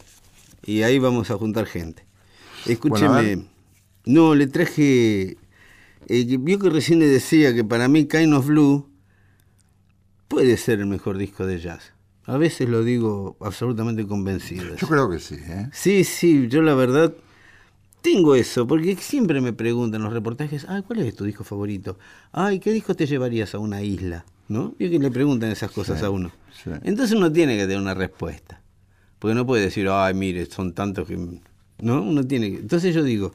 Y 0.65 0.83
ahí 0.83 0.99
vamos 0.99 1.29
a 1.31 1.37
juntar 1.37 1.65
gente. 1.65 2.05
Escúcheme. 2.65 3.45
no, 4.05 4.35
le 4.35 4.47
traje. 4.47 5.37
eh, 6.07 6.27
que 6.27 6.37
vio 6.37 6.59
que 6.59 6.69
recién 6.69 6.99
le 6.99 7.07
decía 7.07 7.53
que 7.53 7.63
para 7.63 7.87
mí 7.87 8.05
Kind 8.05 8.33
of 8.33 8.47
Blue 8.47 8.89
puede 10.27 10.57
ser 10.57 10.79
el 10.79 10.85
mejor 10.87 11.17
disco 11.17 11.45
de 11.45 11.59
jazz. 11.59 11.93
A 12.25 12.37
veces 12.37 12.69
lo 12.69 12.83
digo 12.83 13.35
absolutamente 13.41 14.07
convencido. 14.07 14.75
Yo 14.77 14.87
creo 14.87 15.09
que 15.09 15.19
sí, 15.19 15.35
¿eh? 15.35 15.69
Sí, 15.73 16.05
sí, 16.05 16.47
yo 16.47 16.61
la 16.61 16.73
verdad 16.73 17.13
tengo 18.03 18.35
eso, 18.35 18.67
porque 18.67 18.95
siempre 18.97 19.41
me 19.41 19.53
preguntan 19.53 20.01
en 20.01 20.05
los 20.05 20.13
reportajes, 20.13 20.65
ay, 20.69 20.83
¿cuál 20.83 20.99
es 20.99 21.15
tu 21.15 21.23
disco 21.23 21.43
favorito? 21.43 21.97
Ay, 22.33 22.59
¿qué 22.59 22.71
disco 22.71 22.93
te 22.93 23.07
llevarías 23.07 23.55
a 23.55 23.59
una 23.59 23.81
isla? 23.81 24.25
¿No? 24.49 24.75
Y 24.77 24.89
que 24.91 24.99
le 24.99 25.09
preguntan 25.09 25.49
esas 25.49 25.71
cosas 25.71 25.99
Sí, 25.99 26.05
a 26.05 26.09
uno. 26.09 26.29
sí. 26.63 26.69
Entonces 26.83 27.15
uno 27.17 27.31
tiene 27.31 27.55
que 27.55 27.63
tener 27.63 27.79
una 27.79 27.93
respuesta. 27.93 28.61
Porque 29.17 29.33
no 29.33 29.45
puede 29.47 29.63
decir, 29.63 29.87
ay, 29.89 30.13
mire, 30.13 30.45
son 30.47 30.73
tantos 30.73 31.07
que... 31.07 31.17
¿No? 31.79 32.01
Uno 32.03 32.27
tiene 32.27 32.51
que... 32.51 32.57
Entonces 32.57 32.93
yo 32.93 33.03
digo, 33.03 33.31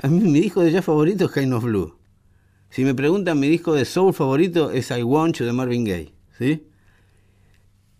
a 0.00 0.06
mí 0.08 0.20
mi 0.20 0.40
disco 0.40 0.62
de 0.62 0.70
jazz 0.70 0.84
favorito 0.84 1.24
es 1.26 1.32
Kind 1.32 1.52
of 1.52 1.64
Blue. 1.64 1.96
Si 2.70 2.84
me 2.84 2.94
preguntan 2.94 3.38
mi 3.40 3.48
disco 3.48 3.74
de 3.74 3.84
soul 3.84 4.14
favorito 4.14 4.70
es 4.70 4.90
I 4.92 5.02
Want 5.02 5.36
You 5.36 5.44
de 5.44 5.52
Marvin 5.52 5.84
Gaye, 5.84 6.12
¿sí? 6.38 6.62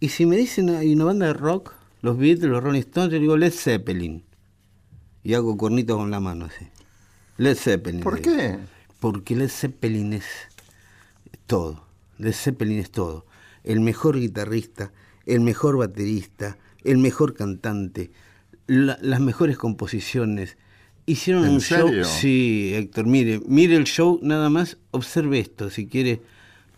Y 0.00 0.08
si 0.10 0.26
me 0.26 0.36
dicen 0.36 0.70
hay 0.70 0.94
una 0.94 1.04
banda 1.06 1.26
de 1.26 1.32
rock, 1.34 1.72
los 2.02 2.16
Beatles, 2.18 2.50
los 2.50 2.62
Rolling 2.62 2.80
Stones, 2.80 3.12
yo 3.12 3.18
digo 3.20 3.36
Led 3.36 3.52
Zeppelin. 3.52 4.22
Y 5.24 5.34
hago 5.34 5.56
cornitos 5.56 5.96
con 5.96 6.10
la 6.12 6.20
mano 6.20 6.44
así. 6.44 6.66
Led 7.38 7.56
Zeppelin. 7.56 8.00
¿Por 8.02 8.20
qué? 8.20 8.58
Porque 9.00 9.34
Led 9.34 9.48
Zeppelin 9.48 10.12
es 10.12 10.24
todo. 11.46 11.84
Led 12.18 12.32
Zeppelin 12.32 12.78
es 12.78 12.90
todo. 12.90 13.26
El 13.64 13.80
mejor 13.80 14.18
guitarrista, 14.20 14.92
el 15.26 15.40
mejor 15.40 15.76
baterista, 15.78 16.58
el 16.84 16.98
mejor 16.98 17.34
cantante, 17.34 18.10
la- 18.66 18.98
las 19.00 19.20
mejores 19.20 19.56
composiciones. 19.58 20.56
Hicieron 21.06 21.44
¿En 21.44 21.50
un 21.52 21.60
show. 21.60 21.88
Sí, 22.04 22.72
Héctor, 22.74 23.06
mire, 23.06 23.40
mire 23.46 23.76
el 23.76 23.84
show 23.84 24.18
nada 24.22 24.48
más, 24.48 24.76
observe 24.90 25.38
esto, 25.38 25.70
si 25.70 25.86
quiere. 25.86 26.22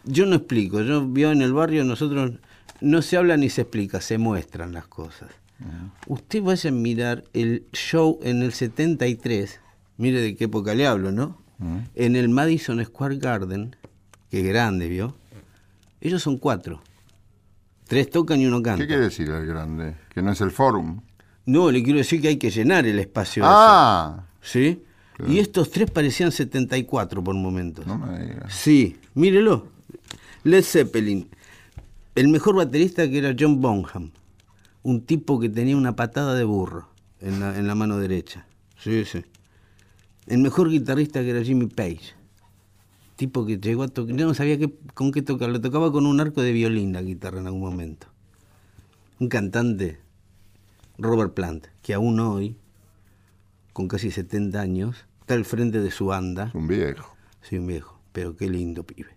Yo 0.04 0.24
no 0.26 0.36
explico, 0.36 0.80
yo 0.82 1.06
vio 1.06 1.32
en 1.32 1.42
el 1.42 1.52
barrio, 1.52 1.84
nosotros 1.84 2.32
no 2.80 3.02
se 3.02 3.16
habla 3.16 3.36
ni 3.36 3.50
se 3.50 3.62
explica, 3.62 4.00
se 4.00 4.18
muestran 4.18 4.72
las 4.72 4.86
cosas. 4.86 5.30
Usted 6.06 6.42
vaya 6.42 6.70
a 6.70 6.72
mirar 6.72 7.24
el 7.32 7.66
show 7.72 8.18
en 8.22 8.42
el 8.42 8.52
73, 8.52 9.60
mire 9.96 10.20
de 10.20 10.36
qué 10.36 10.44
época 10.44 10.74
le 10.74 10.86
hablo, 10.86 11.12
¿no? 11.12 11.38
En 11.94 12.16
el 12.16 12.28
Madison 12.28 12.84
Square 12.84 13.16
Garden, 13.16 13.74
que 14.30 14.40
es 14.40 14.46
grande, 14.46 14.88
¿vio? 14.88 15.16
Ellos 16.00 16.22
son 16.22 16.36
cuatro. 16.38 16.82
Tres 17.86 18.10
tocan 18.10 18.40
y 18.40 18.46
uno 18.46 18.62
canta. 18.62 18.82
¿Qué 18.82 18.86
quiere 18.86 19.04
decir 19.04 19.30
el 19.30 19.46
grande? 19.46 19.94
Que 20.12 20.20
no 20.20 20.32
es 20.32 20.40
el 20.40 20.50
fórum. 20.50 21.00
No, 21.46 21.70
le 21.70 21.82
quiero 21.82 21.98
decir 21.98 22.20
que 22.20 22.28
hay 22.28 22.36
que 22.36 22.50
llenar 22.50 22.86
el 22.86 22.98
espacio. 22.98 23.44
Ah, 23.46 24.24
ese, 24.42 24.52
¿Sí? 24.52 24.82
Y 25.28 25.38
estos 25.38 25.70
tres 25.70 25.90
parecían 25.90 26.30
74 26.30 27.24
por 27.24 27.34
momentos. 27.34 27.86
no 27.86 27.96
me 27.96 28.18
digas. 28.18 28.52
Sí, 28.52 28.98
mírelo. 29.14 29.68
Led 30.44 30.62
Zeppelin. 30.62 31.28
El 32.14 32.28
mejor 32.28 32.56
baterista 32.56 33.08
que 33.08 33.18
era 33.18 33.34
John 33.38 33.60
Bonham. 33.60 34.10
Un 34.86 35.04
tipo 35.04 35.40
que 35.40 35.48
tenía 35.48 35.76
una 35.76 35.96
patada 35.96 36.34
de 36.34 36.44
burro. 36.44 36.88
en 37.20 37.40
la, 37.40 37.58
en 37.58 37.66
la 37.66 37.74
mano 37.74 37.98
derecha. 37.98 38.46
Sí, 38.78 39.04
sí. 39.04 39.24
El 40.28 40.38
mejor 40.38 40.70
guitarrista 40.70 41.22
que 41.22 41.30
era 41.30 41.42
Jimmy 41.42 41.66
Page. 41.66 42.14
Tipo 43.16 43.44
que 43.44 43.58
llegó 43.58 43.82
a 43.82 43.88
tocar, 43.88 44.14
yo 44.14 44.26
no 44.28 44.34
sabía 44.34 44.56
qué, 44.58 44.72
con 44.94 45.10
qué 45.10 45.22
tocar, 45.22 45.48
le 45.48 45.58
tocaba 45.58 45.90
con 45.90 46.06
un 46.06 46.20
arco 46.20 46.40
de 46.40 46.52
violín 46.52 46.92
la 46.92 47.02
guitarra 47.02 47.40
en 47.40 47.48
algún 47.48 47.62
momento. 47.62 48.06
Un 49.18 49.28
cantante, 49.28 49.98
Robert 50.98 51.34
Plant, 51.34 51.66
que 51.82 51.92
aún 51.92 52.20
hoy, 52.20 52.56
con 53.72 53.88
casi 53.88 54.12
70 54.12 54.60
años, 54.60 55.04
está 55.20 55.34
al 55.34 55.44
frente 55.44 55.80
de 55.80 55.90
su 55.90 56.06
banda. 56.06 56.52
Un 56.54 56.68
viejo. 56.68 57.16
Sí, 57.42 57.58
un 57.58 57.66
viejo, 57.66 57.98
pero 58.12 58.36
qué 58.36 58.48
lindo 58.48 58.84
pibe. 58.84 59.16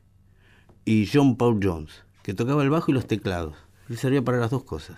Y 0.84 1.08
John 1.14 1.38
Paul 1.38 1.60
Jones, 1.62 1.92
que 2.24 2.34
tocaba 2.34 2.64
el 2.64 2.72
bajo 2.72 2.90
y 2.90 2.96
los 2.96 3.06
teclados. 3.06 3.56
Él 3.88 3.98
servía 3.98 4.24
para 4.24 4.40
las 4.40 4.50
dos 4.50 4.64
cosas. 4.64 4.98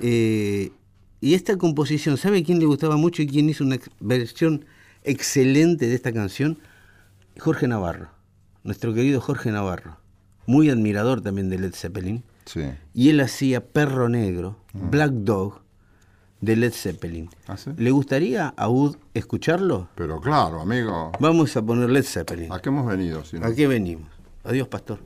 Eh, 0.00 0.72
y 1.20 1.34
esta 1.34 1.56
composición, 1.56 2.16
¿sabe 2.16 2.42
quién 2.42 2.58
le 2.58 2.66
gustaba 2.66 2.96
mucho 2.96 3.22
y 3.22 3.26
quién 3.26 3.48
hizo 3.50 3.64
una 3.64 3.78
versión 4.00 4.64
excelente 5.04 5.86
de 5.86 5.94
esta 5.94 6.12
canción? 6.12 6.58
Jorge 7.38 7.68
Navarro, 7.68 8.10
nuestro 8.64 8.94
querido 8.94 9.20
Jorge 9.20 9.50
Navarro, 9.50 9.98
muy 10.46 10.70
admirador 10.70 11.20
también 11.20 11.50
de 11.50 11.58
Led 11.58 11.74
Zeppelin. 11.74 12.24
Sí. 12.46 12.62
Y 12.94 13.10
él 13.10 13.20
hacía 13.20 13.64
Perro 13.64 14.08
Negro, 14.08 14.56
Black 14.72 15.12
Dog, 15.12 15.60
de 16.40 16.56
Led 16.56 16.72
Zeppelin. 16.72 17.28
¿Ah, 17.46 17.56
sí? 17.56 17.70
¿Le 17.76 17.90
gustaría 17.90 18.48
a 18.48 18.68
Ud 18.68 18.96
escucharlo? 19.14 19.88
Pero 19.94 20.20
claro, 20.20 20.60
amigo. 20.60 21.12
Vamos 21.20 21.56
a 21.56 21.62
poner 21.62 21.90
Led 21.90 22.04
Zeppelin. 22.04 22.50
¿A 22.52 22.60
qué 22.60 22.70
hemos 22.70 22.86
venido? 22.86 23.24
si 23.24 23.38
no? 23.38 23.46
¿A 23.46 23.54
qué 23.54 23.66
venimos? 23.66 24.08
Adiós, 24.44 24.68
pastor. 24.68 25.00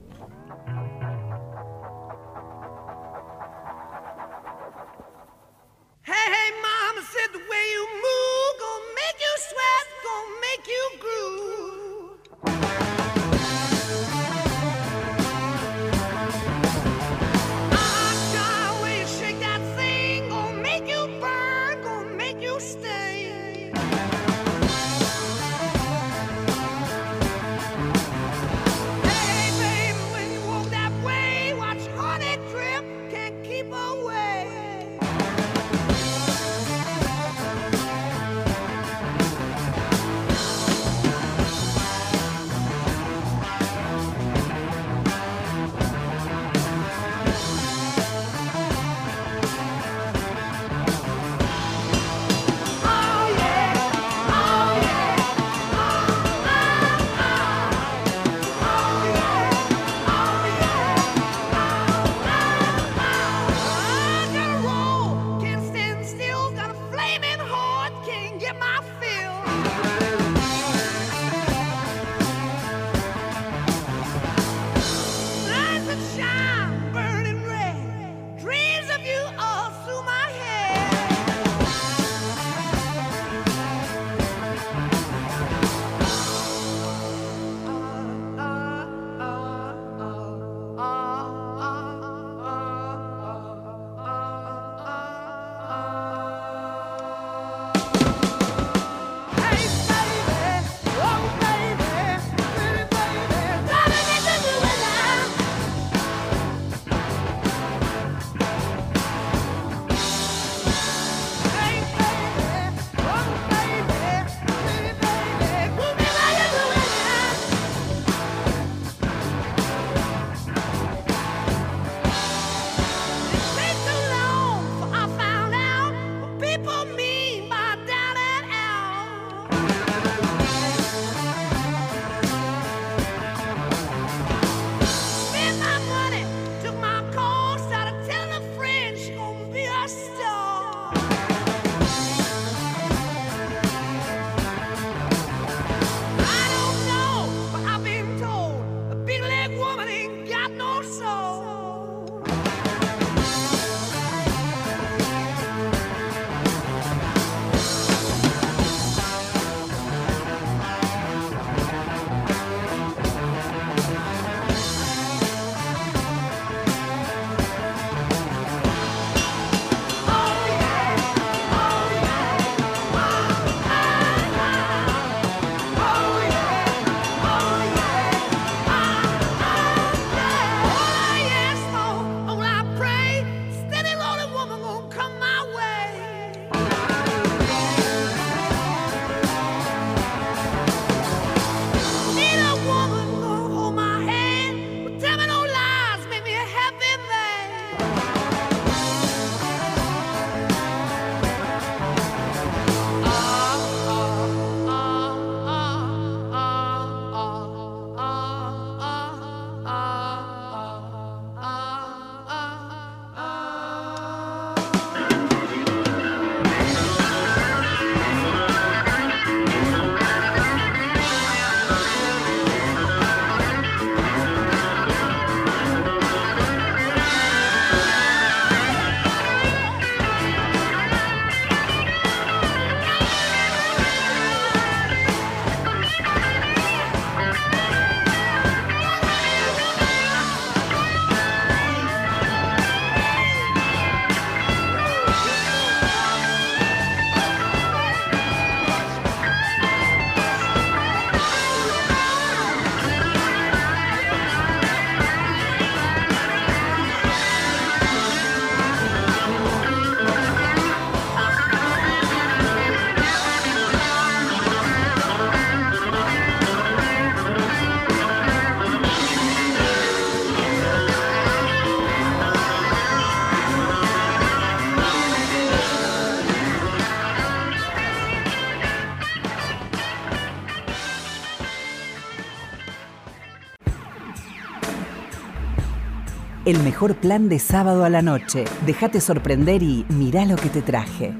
El 286.55 286.63
mejor 286.63 286.95
plan 286.95 287.27
de 287.27 287.37
sábado 287.37 287.83
a 287.83 287.89
la 287.89 288.01
noche. 288.01 288.45
Déjate 288.65 289.01
sorprender 289.01 289.61
y 289.61 289.85
mirá 289.89 290.25
lo 290.25 290.37
que 290.37 290.47
te 290.47 290.61
traje. 290.61 291.13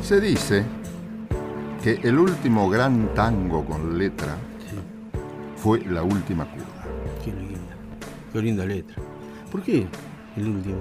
Se 0.00 0.20
dice 0.20 0.64
que 1.82 1.94
el 2.04 2.16
último 2.16 2.70
gran 2.70 3.12
tango 3.12 3.64
con 3.64 3.98
letra 3.98 4.36
fue 5.56 5.80
la 5.80 6.04
última 6.04 6.44
curva. 6.44 6.84
Qué 7.24 7.32
linda. 7.32 7.76
Qué 8.32 8.40
linda 8.40 8.64
letra. 8.64 8.94
¿Por 9.50 9.62
qué 9.62 9.88
el 10.36 10.48
último? 10.48 10.78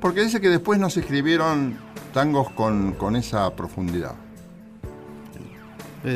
Porque 0.00 0.22
dice 0.22 0.40
que 0.40 0.48
después 0.48 0.80
no 0.80 0.90
se 0.90 1.00
escribieron 1.00 1.76
tangos 2.12 2.50
con, 2.50 2.94
con 2.94 3.14
esa 3.14 3.54
profundidad. 3.54 4.16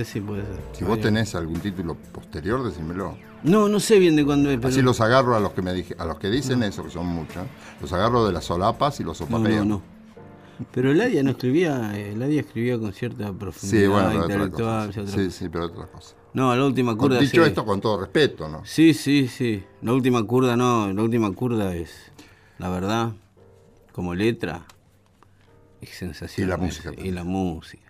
Sí, 0.05 0.21
puede 0.21 0.43
ser. 0.43 0.61
Si 0.73 0.83
vos 0.83 1.01
tenés 1.01 1.33
algún 1.37 1.61
título 1.61 1.95
posterior, 1.95 2.65
decímelo. 2.65 3.17
No, 3.45 3.69
no 3.69 3.79
sé 3.79 3.99
bien 3.99 4.17
de 4.17 4.25
cuándo 4.25 4.51
es, 4.51 4.57
pero... 4.57 4.69
Así 4.69 4.83
los 4.83 5.01
agarro 5.01 5.37
a 5.37 5.41
los 5.41 5.53
que 5.53 5.63
me 5.63 5.73
dije, 5.73 5.95
a 5.99 6.05
los 6.07 6.19
que 6.19 6.31
dicen 6.31 6.63
eso, 6.63 6.83
que 6.83 6.91
son 6.91 7.07
muchos, 7.07 7.45
los 7.81 7.93
agarro 7.93 8.27
de 8.27 8.33
las 8.33 8.45
solapas 8.47 8.99
y 9.01 9.05
los 9.05 9.21
No, 9.21 9.27
sopapeo. 9.27 9.59
no, 9.61 9.77
no. 9.77 9.83
Pero 10.73 10.93
Eladia 10.93 11.23
no 11.23 11.31
escribía, 11.33 11.99
Eladia 11.99 12.41
escribía 12.41 12.79
con 12.79 12.93
cierta 12.93 13.33
profundidad 13.33 13.83
Sí, 13.83 13.87
bueno, 13.89 14.09
pero 14.11 14.21
otra 14.23 14.35
intelectual. 14.35 14.87
cosa. 14.95 15.07
Sí, 15.09 15.31
sí, 15.31 15.49
pero 15.49 15.67
otra 15.67 15.87
cosa. 15.87 16.15
No, 16.33 16.55
la 16.57 16.65
última 16.65 16.93
Con- 16.93 17.09
curda 17.11 17.19
dicho 17.21 17.43
sí. 17.43 17.49
esto 17.49 17.65
con 17.67 17.81
todo 17.81 18.01
respeto, 18.01 18.49
¿no? 18.49 18.65
Sí, 18.65 18.95
sí, 18.95 19.29
sí. 19.29 19.63
La 19.83 19.93
última 19.93 20.23
curda 20.25 20.57
no, 20.57 20.93
la 20.93 21.03
última 21.03 21.31
curda 21.33 21.75
es, 21.75 22.13
la 22.59 22.71
verdad, 22.71 23.13
como 23.93 24.15
letra, 24.15 24.65
es 25.81 25.91
sensacional. 25.91 26.49
Y 26.49 26.51
la 26.61 26.67
música 26.67 26.91
Y 26.93 26.95
también. 26.95 27.15
la 27.17 27.25
música. 27.25 27.84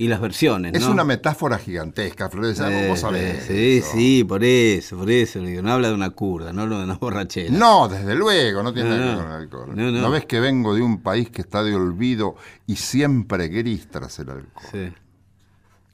Y 0.00 0.08
las 0.08 0.18
versiones, 0.18 0.72
Es 0.74 0.80
¿no? 0.86 0.92
una 0.92 1.04
metáfora 1.04 1.58
gigantesca, 1.58 2.30
Flores. 2.30 2.58
Eh, 2.60 2.86
vos 2.88 3.00
sabés. 3.00 3.44
Sí, 3.46 3.76
eso. 3.78 3.88
sí, 3.92 4.24
por 4.24 4.42
eso, 4.42 4.96
por 4.96 5.10
eso. 5.10 5.40
le 5.40 5.50
digo, 5.50 5.60
no 5.62 5.72
habla 5.72 5.88
de 5.88 5.94
una 5.94 6.08
curda, 6.08 6.54
no 6.54 6.62
habla 6.62 6.78
de 6.78 6.84
una 6.84 6.94
borrachera. 6.94 7.52
No, 7.52 7.86
desde 7.86 8.14
luego, 8.14 8.62
no 8.62 8.72
tiene 8.72 8.88
No, 8.88 8.96
nada 8.96 9.04
que 9.04 9.14
ver 9.14 9.18
con 9.18 9.26
el 9.30 9.36
alcohol. 9.42 9.76
No, 9.76 9.90
no. 9.90 10.00
¿No 10.00 10.10
ves 10.10 10.24
que 10.24 10.40
vengo 10.40 10.74
de 10.74 10.80
un 10.80 11.02
país 11.02 11.28
que 11.28 11.42
está 11.42 11.62
de 11.62 11.74
olvido 11.74 12.36
y 12.66 12.76
siempre 12.76 13.48
gris 13.48 13.88
tras 13.90 14.18
el 14.20 14.30
alcohol? 14.30 14.64
Sí. 14.72 14.90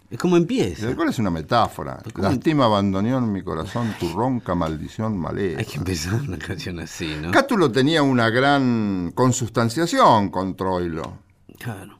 Es 0.09 0.19
como 0.21 0.37
El 0.37 0.43
empieza. 0.43 0.87
alcohol 0.87 1.09
es 1.09 1.19
una 1.19 1.31
metáfora. 1.31 2.01
¿Cómo? 2.13 2.29
Lastima 2.29 2.67
abandonó 2.67 3.19
en 3.19 3.33
mi 3.33 3.43
corazón 3.43 3.93
tu 3.99 4.09
ronca 4.15 4.55
maldición 4.55 5.19
malea. 5.19 5.59
Hay 5.59 5.65
que 5.65 5.79
empezar 5.79 6.21
una 6.23 6.39
canción 6.39 6.79
así, 6.79 7.13
¿no? 7.21 7.33
Cátulo 7.33 7.73
tenía 7.73 8.05
una 8.05 8.31
gran 8.31 9.11
consustanciación 9.17 10.29
con 10.31 10.55
Troilo. 10.55 11.19
Claro. 11.59 11.99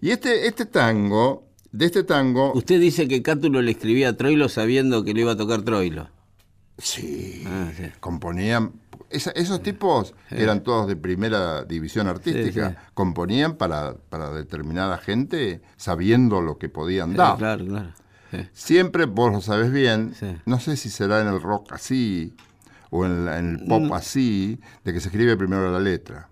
Y 0.00 0.10
este, 0.10 0.46
este 0.46 0.66
tango, 0.66 1.48
de 1.72 1.86
este 1.86 2.04
tango, 2.04 2.52
Usted 2.54 2.80
dice 2.80 3.08
que 3.08 3.22
Cátulo 3.22 3.62
le 3.62 3.72
escribía 3.72 4.10
a 4.10 4.16
Troilo 4.16 4.48
sabiendo 4.48 5.04
que 5.04 5.14
le 5.14 5.22
iba 5.22 5.32
a 5.32 5.36
tocar 5.36 5.62
Troilo. 5.62 6.08
sí, 6.78 7.44
Ah, 7.46 7.70
sí. 7.76 7.84
componían. 8.00 8.72
esa- 9.10 9.30
esos 9.32 9.62
tipos 9.62 10.12
eran 10.30 10.62
todos 10.64 10.88
de 10.88 10.96
primera 10.96 11.62
división 11.64 12.08
artística. 12.08 12.70
Sí. 12.70 12.76
Componían 12.94 13.56
para, 13.56 13.94
para 14.08 14.30
determinada 14.32 14.98
gente 14.98 15.62
sabiendo 15.76 16.40
lo 16.40 16.58
que 16.58 16.68
podían 16.68 17.10
Sí, 17.12 17.16
dar. 17.16 17.38
claro, 17.38 17.64
claro. 17.64 17.92
Siempre, 18.52 19.04
vos 19.04 19.32
lo 19.32 19.40
sabés 19.40 19.70
bien, 19.70 20.14
no 20.46 20.58
sé 20.58 20.76
si 20.76 20.90
será 20.90 21.20
en 21.20 21.28
el 21.28 21.40
rock 21.40 21.72
así 21.74 22.34
o 22.90 23.04
en, 23.04 23.24
la- 23.24 23.38
en 23.38 23.50
el 23.60 23.66
pop 23.66 23.82
Mm. 23.82 23.92
así, 23.92 24.58
de 24.82 24.92
que 24.92 25.00
se 25.00 25.08
escribe 25.08 25.36
primero 25.36 25.70
la 25.70 25.78
letra. 25.78 26.28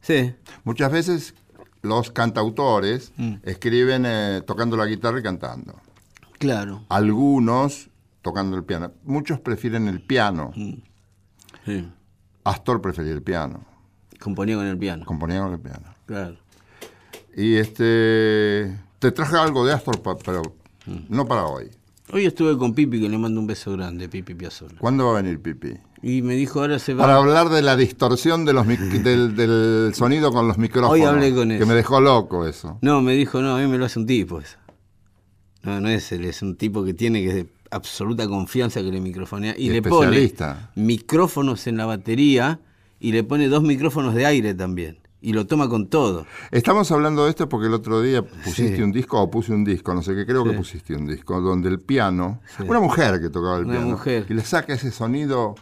Sí, 0.00 0.34
Muchas 0.64 0.90
veces 0.90 1.34
los 1.82 2.10
cantautores 2.10 3.12
Mm. 3.16 3.34
escriben 3.42 4.04
eh, 4.06 4.42
tocando 4.46 4.76
la 4.76 4.86
guitarra 4.86 5.20
y 5.20 5.22
cantando. 5.22 5.74
claro. 6.38 6.84
Algunos 6.88 7.88
tocando 8.22 8.56
el 8.56 8.64
piano. 8.64 8.92
Muchos 9.04 9.40
prefieren 9.40 9.88
el 9.88 10.00
piano. 10.00 10.52
Mm. 10.54 10.74
Sí. 11.66 11.88
Astor 12.44 12.80
prefería 12.80 13.12
el 13.12 13.22
piano. 13.22 13.64
Componía 14.20 14.56
con 14.56 14.66
el 14.66 14.78
piano. 14.78 15.04
Componía 15.04 15.40
con 15.42 15.52
el 15.52 15.60
piano. 15.60 15.94
Claro. 16.06 16.36
Y 17.36 17.54
este. 17.56 18.78
Te 18.98 19.10
traje 19.12 19.36
algo 19.36 19.64
de 19.66 19.72
Astor, 19.72 20.00
pero 20.24 20.42
Mm. 20.86 20.98
no 21.08 21.26
para 21.26 21.46
hoy. 21.46 21.70
Hoy 22.12 22.26
estuve 22.26 22.58
con 22.58 22.74
Pipi, 22.74 23.00
que 23.00 23.08
le 23.08 23.16
mando 23.18 23.40
un 23.40 23.46
beso 23.46 23.72
grande, 23.72 24.08
Pipi 24.08 24.34
Piazzolla. 24.34 24.76
¿Cuándo 24.78 25.06
va 25.06 25.18
a 25.18 25.22
venir 25.22 25.40
Pipi? 25.40 25.74
Y 26.02 26.22
me 26.22 26.34
dijo, 26.34 26.60
ahora 26.60 26.78
se 26.80 26.94
va. 26.94 27.04
Para 27.04 27.16
hablar 27.16 27.48
de 27.48 27.62
la 27.62 27.76
distorsión 27.76 28.44
de 28.44 28.52
los 28.52 28.66
del, 29.04 29.36
del 29.36 29.92
sonido 29.94 30.32
con 30.32 30.48
los 30.48 30.58
micrófonos. 30.58 30.92
Hoy 30.94 31.02
hablé 31.02 31.32
con 31.34 31.48
Que 31.50 31.56
eso. 31.58 31.66
me 31.66 31.74
dejó 31.74 32.00
loco 32.00 32.46
eso. 32.46 32.78
No, 32.82 33.00
me 33.02 33.12
dijo, 33.14 33.40
no, 33.40 33.56
a 33.56 33.60
mí 33.60 33.66
me 33.68 33.78
lo 33.78 33.84
hace 33.84 33.98
un 34.00 34.06
tipo 34.06 34.40
eso. 34.40 34.58
No, 35.62 35.80
no 35.80 35.88
es 35.88 36.10
él, 36.10 36.24
es 36.24 36.42
un 36.42 36.56
tipo 36.56 36.84
que 36.84 36.92
tiene 36.92 37.22
que 37.22 37.32
de 37.34 37.46
absoluta 37.70 38.26
confianza 38.26 38.80
que 38.82 38.90
le 38.90 39.00
microfonea. 39.00 39.54
Y, 39.56 39.66
Y 39.66 39.70
le 39.70 39.80
pone 39.82 40.32
micrófonos 40.74 41.66
en 41.66 41.76
la 41.76 41.86
batería 41.86 42.60
y 43.00 43.12
le 43.12 43.24
pone 43.24 43.48
dos 43.48 43.62
micrófonos 43.62 44.14
de 44.14 44.26
aire 44.26 44.54
también. 44.54 44.98
Y 45.20 45.34
lo 45.34 45.46
toma 45.46 45.68
con 45.68 45.86
todo. 45.88 46.26
Estamos 46.50 46.90
hablando 46.90 47.24
de 47.24 47.30
esto 47.30 47.48
porque 47.48 47.68
el 47.68 47.74
otro 47.74 48.02
día 48.02 48.22
pusiste 48.22 48.76
Sí. 48.76 48.82
un 48.82 48.90
disco 48.90 49.20
o 49.22 49.30
puse 49.30 49.52
un 49.52 49.62
disco, 49.62 49.94
no 49.94 50.02
sé 50.02 50.16
qué, 50.16 50.26
creo 50.26 50.42
que 50.42 50.50
pusiste 50.50 50.96
un 50.96 51.06
disco, 51.06 51.40
donde 51.40 51.68
el 51.68 51.78
piano, 51.78 52.40
Sí. 52.56 52.64
una 52.66 52.80
mujer 52.80 53.20
que 53.20 53.30
tocaba 53.30 53.58
el 53.58 53.66
Una 53.66 53.74
piano, 53.74 53.90
mujer. 53.92 54.26
y 54.28 54.34
le 54.34 54.42
saca 54.42 54.74
ese 54.74 54.90
sonido 54.90 55.54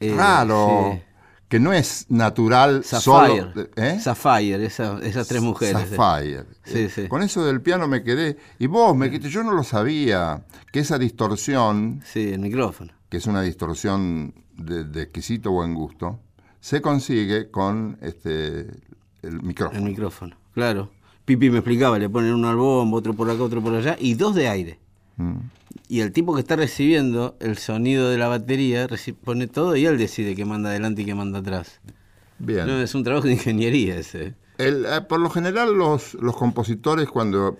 Eh, 0.00 0.14
raro, 0.16 0.92
sí. 0.94 1.02
que 1.48 1.58
no 1.60 1.72
es 1.72 2.06
natural 2.10 2.84
Sapphire. 2.84 3.40
solo. 3.52 3.68
¿eh? 3.76 3.98
Sapphire, 4.00 4.64
esa- 4.66 4.98
esas 5.02 5.26
tres 5.28 5.42
mujeres. 5.42 5.88
Sapphire. 5.90 6.44
Sí, 6.64 6.88
sí. 6.88 7.08
Con 7.08 7.22
eso 7.22 7.44
del 7.44 7.60
piano 7.62 7.86
me 7.88 8.02
quedé. 8.02 8.36
Y 8.58 8.66
vos 8.66 8.96
me 8.96 9.10
quedé, 9.10 9.28
yo 9.30 9.42
no 9.42 9.52
lo 9.52 9.62
sabía, 9.64 10.44
que 10.72 10.80
esa 10.80 10.98
distorsión, 10.98 12.02
Sí, 12.04 12.32
el 12.32 12.40
micrófono. 12.40 12.92
que 13.08 13.16
es 13.18 13.26
una 13.26 13.42
distorsión 13.42 14.34
de, 14.56 14.84
de 14.84 15.02
exquisito 15.02 15.50
buen 15.50 15.74
gusto, 15.74 16.20
se 16.60 16.80
consigue 16.82 17.50
con 17.50 17.98
este 18.02 18.66
el 19.22 19.42
micrófono. 19.42 19.78
El 19.78 19.84
micrófono, 19.84 20.36
claro. 20.52 20.90
Pipi 21.24 21.50
me 21.50 21.58
explicaba, 21.58 21.98
le 21.98 22.08
ponen 22.08 22.34
uno 22.34 22.48
al 22.48 22.56
bombo, 22.56 22.96
otro 22.98 23.12
por 23.14 23.28
acá, 23.30 23.42
otro 23.42 23.60
por 23.62 23.74
allá, 23.74 23.96
y 23.98 24.14
dos 24.14 24.34
de 24.34 24.48
aire. 24.48 24.78
Mm. 25.16 25.36
Y 25.88 26.00
el 26.00 26.10
tipo 26.12 26.34
que 26.34 26.40
está 26.40 26.56
recibiendo 26.56 27.36
el 27.40 27.58
sonido 27.58 28.10
de 28.10 28.18
la 28.18 28.26
batería 28.28 28.88
pone 29.24 29.46
todo 29.46 29.76
y 29.76 29.86
él 29.86 29.98
decide 29.98 30.34
qué 30.34 30.44
manda 30.44 30.70
adelante 30.70 31.02
y 31.02 31.04
qué 31.04 31.14
manda 31.14 31.38
atrás. 31.38 31.80
Bien. 32.38 32.66
No, 32.66 32.80
es 32.80 32.94
un 32.94 33.04
trabajo 33.04 33.26
de 33.26 33.34
ingeniería 33.34 33.96
ese. 33.96 34.34
El, 34.58 34.84
eh, 34.86 35.00
por 35.08 35.20
lo 35.20 35.30
general 35.30 35.74
los, 35.74 36.14
los 36.14 36.36
compositores 36.36 37.08
cuando 37.08 37.58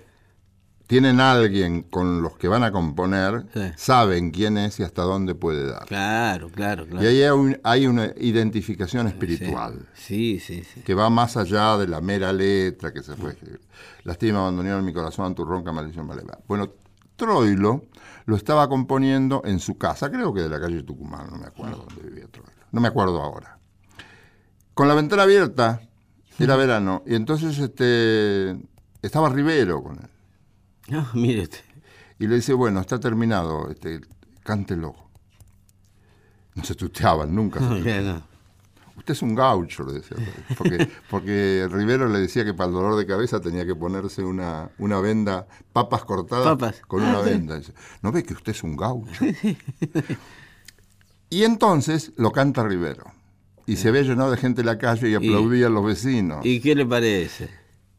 tienen 0.87 1.21
a 1.21 1.33
alguien 1.33 1.83
con 1.83 2.23
los 2.23 2.37
que 2.37 2.47
van 2.49 2.62
a 2.62 2.71
componer, 2.73 3.45
Sí. 3.53 3.61
saben 3.77 4.31
quién 4.31 4.57
es 4.57 4.79
y 4.81 4.83
hasta 4.85 5.03
dónde 5.03 5.35
puede 5.35 5.67
dar. 5.67 5.85
Claro, 5.87 6.49
claro, 6.49 6.87
claro. 6.87 7.05
Y 7.05 7.09
ahí 7.09 7.23
hay, 7.23 7.31
un- 7.31 7.61
hay 7.65 7.87
una 7.89 8.12
identificación 8.19 9.07
espiritual 9.09 9.87
Sí, 9.95 10.39
sí, 10.41 10.62
sí. 10.65 10.81
que 10.83 10.95
va 10.95 11.11
más 11.11 11.37
allá 11.37 11.77
de 11.77 11.89
la 11.89 12.01
mera 12.01 12.33
letra 12.33 12.93
que 12.93 13.03
se 13.03 13.15
fue 13.17 13.31
escribir. 13.31 13.61
Lástima 14.05 14.39
abandonar 14.41 14.81
mi 14.83 14.93
corazón 14.93 15.35
tu 15.35 15.45
ronca 15.45 15.73
maldición 15.73 16.07
maleva. 16.07 16.39
Bueno, 16.47 16.71
Troilo 17.17 17.85
lo 18.27 18.37
estaba 18.37 18.69
componiendo 18.69 19.43
en 19.45 19.61
su 19.61 19.79
casa, 19.79 20.11
creo 20.11 20.35
que 20.35 20.43
de 20.43 20.49
la 20.49 20.61
calle 20.61 20.83
Tucumán, 20.83 21.29
no 21.31 21.39
me 21.39 21.47
acuerdo 21.47 21.87
dónde 21.89 22.09
vivía 22.09 22.27
Troilo. 22.27 22.53
No 22.73 22.81
me 22.81 22.89
acuerdo 22.89 23.23
ahora. 23.23 23.59
Con 24.75 24.89
la 24.89 24.95
ventana 24.95 25.23
abierta, 25.23 25.81
era 26.39 26.57
verano, 26.57 27.03
y 27.07 27.15
entonces 27.15 27.59
este, 27.59 28.59
estaba 29.01 29.31
Rivero 29.31 29.83
con 29.83 29.99
él. 29.99 31.05
Mire 31.15 31.43
usted. 31.43 31.61
Y 32.19 32.27
le 32.27 32.37
dice, 32.37 32.53
bueno, 32.53 32.81
está 32.81 32.99
terminado, 32.99 33.71
este, 33.71 34.01
cántelo. 34.43 34.95
No 36.55 36.65
se 36.65 36.75
tuteaban 36.75 37.35
nunca. 37.35 37.61
se 37.61 38.03
no. 38.03 38.36
Usted 39.07 39.14
es 39.14 39.23
un 39.23 39.37
gaucho, 39.37 39.85
le 39.85 39.92
decía. 39.92 40.16
Porque, 40.59 40.88
porque 41.09 41.69
Rivero 41.71 42.09
le 42.09 42.19
decía 42.19 42.45
que 42.45 42.55
para 42.55 42.66
el 42.71 42.75
dolor 42.75 42.97
de 42.97 43.07
cabeza 43.07 43.40
tenía 43.40 43.64
que 43.64 43.77
ponerse 43.77 44.25
una, 44.25 44.69
una 44.79 44.99
venda, 44.99 45.47
papas 45.73 46.05
cortadas 46.05 46.45
Papas. 46.45 46.81
con 46.88 47.05
Ah, 47.05 47.11
una 47.11 47.23
sí. 47.23 47.31
venda. 47.31 47.61
¿No 48.03 48.11
ve 48.11 48.25
que 48.25 48.35
usted 48.35 48.51
es 48.51 48.64
un 48.64 48.77
gaucho? 48.77 49.25
y 51.31 51.45
entonces 51.45 52.14
lo 52.16 52.33
canta 52.33 52.64
Rivero. 52.66 53.05
Y 53.64 53.77
se 53.77 53.92
ve 53.92 54.03
llenado 54.03 54.33
de 54.33 54.38
gente 54.38 54.62
en 54.62 54.66
la 54.66 54.77
calle 54.79 55.09
y 55.09 55.14
aplaudían 55.14 55.73
los 55.73 55.85
vecinos. 55.87 56.45
¿Y 56.45 56.59
qué 56.61 56.75
le 56.75 56.85
parece? 56.85 57.49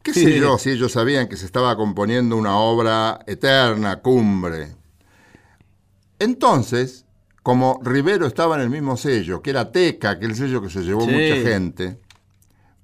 ¿Qué 0.02 0.12
sé 0.12 0.36
yo 0.38 0.58
si 0.58 0.68
ellos 0.68 0.92
sabían 0.92 1.26
que 1.28 1.38
se 1.38 1.46
estaba 1.46 1.74
componiendo 1.74 2.36
una 2.36 2.58
obra 2.58 3.20
eterna, 3.26 4.02
cumbre? 4.02 4.76
Entonces, 6.18 7.06
como 7.48 7.80
Rivero 7.82 8.26
estaba 8.26 8.56
en 8.56 8.60
el 8.60 8.68
mismo 8.68 8.98
sello, 8.98 9.40
que 9.40 9.48
era 9.48 9.72
Teca, 9.72 10.18
que 10.18 10.26
el 10.26 10.36
sello 10.36 10.60
que 10.60 10.68
se 10.68 10.82
llevó 10.82 11.00
Sí. 11.06 11.10
mucha 11.12 11.34
gente, 11.50 11.98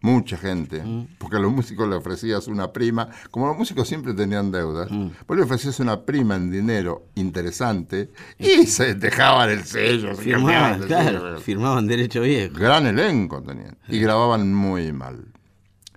mucha 0.00 0.38
gente, 0.38 0.82
porque 1.18 1.36
a 1.36 1.38
los 1.38 1.52
músicos 1.52 1.86
le 1.86 1.96
ofrecías 1.96 2.48
una 2.48 2.72
prima, 2.72 3.10
como 3.30 3.46
los 3.46 3.58
músicos 3.58 3.86
siempre 3.86 4.14
tenían 4.14 4.50
deudas, 4.50 4.88
vos 5.26 5.36
le 5.36 5.42
ofrecías 5.42 5.80
una 5.80 6.06
prima 6.06 6.36
en 6.36 6.50
dinero 6.50 7.08
interesante 7.14 8.10
y 8.38 8.64
se 8.66 8.94
dejaban 8.94 9.50
el 9.50 9.64
sello. 9.64 10.14
se 10.14 10.22
Firmaban, 10.22 10.80
el 10.80 10.86
claro, 10.86 11.20
sello. 11.20 11.40
firmaban 11.40 11.86
derecho 11.86 12.22
viejo. 12.22 12.54
Gran 12.58 12.86
elenco 12.86 13.42
tenían. 13.42 13.76
Y 13.86 13.98
grababan 13.98 14.54
muy 14.54 14.92
mal. 14.92 15.26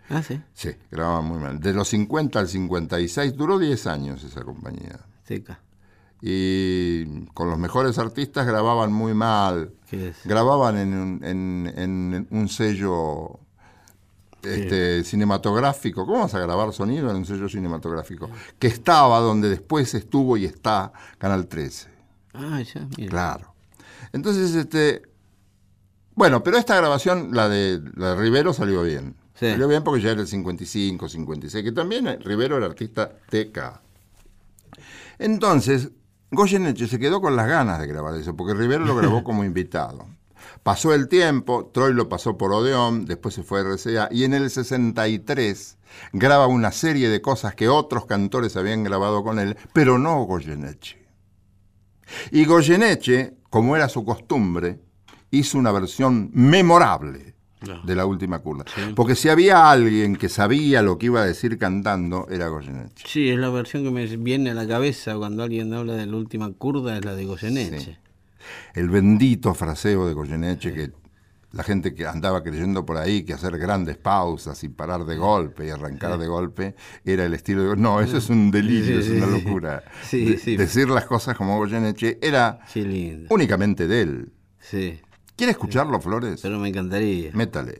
Ah, 0.10 0.22
sí. 0.22 0.42
Sí, 0.54 0.72
grababa 0.92 1.22
muy 1.22 1.40
mal. 1.40 1.62
De 1.62 1.72
los 1.74 1.88
50 1.88 2.38
al 2.38 2.50
56 2.50 3.34
duró 3.34 3.60
10 3.60 3.88
años 3.88 4.24
esa 4.26 4.44
compañía. 4.44 5.00
Seca. 5.24 5.62
Y 6.22 7.26
con 7.34 7.50
los 7.50 7.60
mejores 7.60 7.98
artistas 8.00 8.46
grababan 8.48 8.92
muy 8.92 9.14
mal. 9.14 9.72
¿Qué 9.90 10.10
es? 10.10 10.18
Grababan 10.26 10.78
en 10.78 10.94
un, 10.94 11.24
en- 11.24 11.74
en 11.78 12.28
un 12.32 12.50
sello 12.50 13.40
este, 14.44 15.04
cinematográfico. 15.04 16.06
¿Cómo 16.06 16.20
vas 16.22 16.34
a 16.34 16.40
grabar 16.40 16.74
sonido 16.74 17.10
en 17.12 17.18
un 17.18 17.26
sello 17.26 17.48
cinematográfico? 17.50 18.30
Que 18.60 18.68
estaba 18.68 19.20
donde 19.20 19.50
después 19.50 19.94
estuvo 19.94 20.38
y 20.38 20.46
está 20.46 20.92
Canal 21.18 21.48
13. 21.48 21.90
Ah, 22.34 22.62
ya, 22.62 22.88
mira. 22.98 23.10
Claro. 23.10 23.54
Entonces, 24.14 24.56
este. 24.56 25.04
Bueno, 26.16 26.42
pero 26.44 26.58
esta 26.58 26.76
grabación, 26.76 27.30
la 27.34 27.48
de, 27.48 27.80
la 27.96 28.16
de 28.16 28.22
Rivero, 28.22 28.54
salió 28.54 28.82
bien. 28.82 29.16
Sí. 29.36 29.52
Salió 29.52 29.68
bien 29.68 29.84
porque 29.84 30.02
ya 30.02 30.12
era 30.12 30.22
el 30.22 30.28
55, 30.28 31.08
56, 31.10 31.64
que 31.64 31.72
también 31.72 32.08
Rivero 32.22 32.58
era 32.58 32.66
artista 32.66 33.12
TK. 33.30 33.82
Entonces, 35.20 35.90
Goyeneche 36.32 36.88
se 36.88 37.00
quedó 37.00 37.22
con 37.22 37.36
las 37.36 37.48
ganas 37.48 37.80
de 37.80 37.88
grabar 37.88 38.16
eso, 38.16 38.36
porque 38.36 38.54
Rivero 38.54 38.86
lo 38.86 38.96
grabó 38.96 39.24
como 39.24 39.44
invitado. 39.46 40.06
Pasó 40.64 40.94
el 40.94 41.08
tiempo, 41.08 41.72
Troy 41.74 41.94
lo 41.94 42.10
pasó 42.10 42.38
por 42.38 42.52
Odeón, 42.52 43.06
después 43.06 43.34
se 43.34 43.44
fue 43.44 43.62
a 43.62 43.64
RCA, 43.64 44.10
y 44.12 44.24
en 44.24 44.34
el 44.34 44.50
63 44.50 45.78
graba 46.14 46.48
una 46.48 46.72
serie 46.72 47.10
de 47.10 47.22
cosas 47.22 47.56
que 47.56 47.70
otros 47.70 48.06
cantores 48.06 48.58
habían 48.58 48.84
grabado 48.84 49.24
con 49.24 49.40
él, 49.40 49.58
pero 49.74 49.98
no 49.98 50.22
Goyeneche. 50.24 51.06
Y 52.32 52.46
Goyeneche, 52.46 53.38
como 53.50 53.76
era 53.76 53.88
su 53.90 54.04
costumbre, 54.04 54.80
hizo 55.32 55.58
una 55.58 55.72
versión 55.72 56.30
memorable 56.34 57.27
De 57.60 57.96
la 57.96 58.06
última 58.06 58.40
curda. 58.40 58.66
Porque 58.96 59.16
si 59.16 59.30
había 59.30 59.72
alguien 59.72 60.16
que 60.16 60.30
sabía 60.30 60.84
lo 60.84 60.98
que 61.00 61.08
iba 61.08 61.22
a 61.22 61.26
decir 61.26 61.58
cantando, 61.58 62.28
era 62.30 62.50
Goyeneche. 62.50 63.04
Sí, 63.08 63.30
es 63.30 63.40
la 63.40 63.50
versión 63.50 63.84
que 63.84 63.90
me 63.90 64.06
viene 64.18 64.52
a 64.52 64.54
la 64.54 64.68
cabeza 64.68 65.16
cuando 65.16 65.44
alguien 65.44 65.74
habla 65.74 65.94
de 65.94 66.06
la 66.06 66.16
última 66.16 66.52
curda, 66.52 66.96
es 66.98 67.04
la 67.04 67.16
de 67.16 67.26
Goyeneche. 67.26 67.80
Sí. 67.80 67.98
El 68.76 68.90
bendito 68.90 69.56
fraseo 69.56 70.08
de 70.08 70.14
Goyeneche 70.14 70.72
que 70.72 70.92
la 71.52 71.64
gente 71.64 71.96
que 71.96 72.06
andaba 72.06 72.44
creyendo 72.44 72.86
por 72.86 72.98
ahí 72.98 73.24
que 73.24 73.34
hacer 73.34 73.58
grandes 73.58 73.98
pausas 73.98 74.64
y 74.64 74.70
parar 74.70 75.06
de 75.06 75.16
golpe 75.16 75.66
y 75.66 75.70
arrancar 75.70 76.18
de 76.20 76.28
golpe 76.28 76.76
era 77.04 77.26
el 77.26 77.34
estilo 77.34 77.64
de... 77.64 77.76
No, 77.78 78.02
eso 78.02 78.18
es 78.18 78.30
un 78.30 78.52
delirio, 78.52 79.00
es 79.00 79.10
una 79.10 79.26
locura. 79.26 79.84
Sí, 80.04 80.36
De-. 80.36 80.58
Decir 80.58 80.90
las 80.90 81.06
cosas 81.06 81.36
como 81.36 81.58
Goyeneche 81.58 82.20
era 82.22 82.60
únicamente 83.30 83.88
de 83.88 84.02
él. 84.02 84.32
Sí, 84.60 85.00
¿Quiere 85.38 85.52
escucharlo, 85.52 86.02
Flores? 86.02 86.40
pero 86.42 86.58
me 86.58 86.68
encantaría. 86.70 87.30
Métale. 87.34 87.80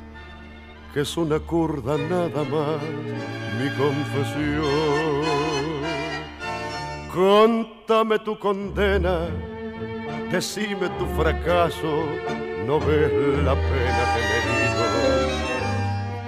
que 0.93 1.01
es 1.01 1.17
una 1.17 1.39
curda 1.39 1.97
nada 1.97 2.43
más 2.43 2.81
mi 3.59 3.69
confesión. 3.77 5.21
Contame 7.13 8.19
tu 8.19 8.37
condena, 8.37 9.27
decime 10.31 10.89
tu 10.97 11.05
fracaso, 11.17 12.05
no 12.65 12.79
ves 12.79 13.11
la 13.43 13.53
pena 13.53 14.03
que 14.13 14.21
me 14.27 14.39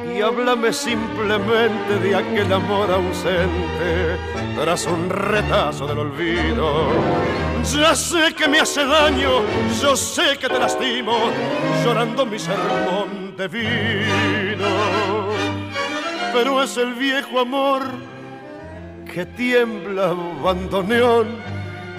dio. 0.09 0.17
Y 0.17 0.21
háblame 0.21 0.71
simplemente 0.71 1.99
de 2.01 2.15
aquel 2.15 2.53
amor 2.53 2.91
ausente 2.91 4.17
tras 4.55 4.85
un 4.85 5.09
retazo 5.09 5.87
del 5.87 5.99
olvido. 5.99 6.87
Ya 7.63 7.95
sé 7.95 8.33
que 8.35 8.47
me 8.47 8.59
hace 8.59 8.85
daño, 8.85 9.41
yo 9.81 9.95
sé 9.95 10.37
que 10.37 10.49
te 10.49 10.59
lastimo, 10.59 11.13
llorando 11.83 12.25
mi 12.25 12.37
sermón 12.37 13.22
de 13.37 13.47
vino. 13.47 14.65
Pero 16.33 16.63
es 16.63 16.77
el 16.77 16.93
viejo 16.93 17.39
amor 17.39 17.83
que 19.11 19.25
tiembla 19.25 20.13
bandoneón 20.43 21.27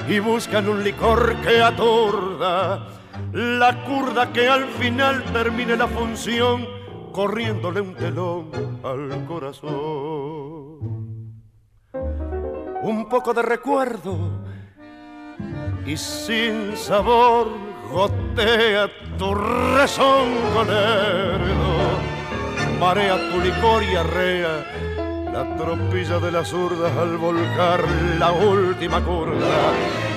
y 0.08 0.18
buscan 0.18 0.68
un 0.68 0.82
licor 0.82 1.36
que 1.42 1.62
aturda 1.62 2.88
la 3.32 3.84
curda 3.84 4.32
que 4.32 4.48
al 4.48 4.66
final 4.66 5.22
termine 5.32 5.76
la 5.76 5.86
función 5.86 6.66
corriéndole 7.12 7.80
un 7.80 7.94
telón 7.94 8.50
al 8.82 9.24
corazón. 9.26 9.74
Un 12.82 13.08
poco 13.08 13.32
de 13.32 13.42
recuerdo 13.42 14.44
y 15.86 15.96
sin 15.96 16.76
sabor 16.76 17.73
gotea 17.90 18.88
tu 19.18 19.34
rezongo 19.34 20.64
lerdo, 20.64 21.98
marea 22.80 23.16
tu 23.30 23.40
licor 23.40 23.82
y 23.82 23.96
arrea 23.96 24.64
la 25.32 25.56
tropilla 25.56 26.18
de 26.20 26.30
las 26.30 26.48
zurdas 26.48 26.96
al 26.96 27.16
volcar 27.16 27.82
la 28.18 28.32
última 28.32 29.00
curva. 29.00 29.72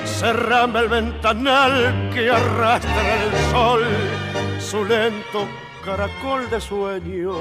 Cerrame 0.05 0.79
el 0.79 0.87
ventanal 0.87 2.09
que 2.13 2.29
arrastra 2.29 3.23
el 3.23 3.31
sol, 3.51 3.85
su 4.59 4.85
lento 4.85 5.47
caracol 5.83 6.49
de 6.49 6.61
sueño. 6.61 7.33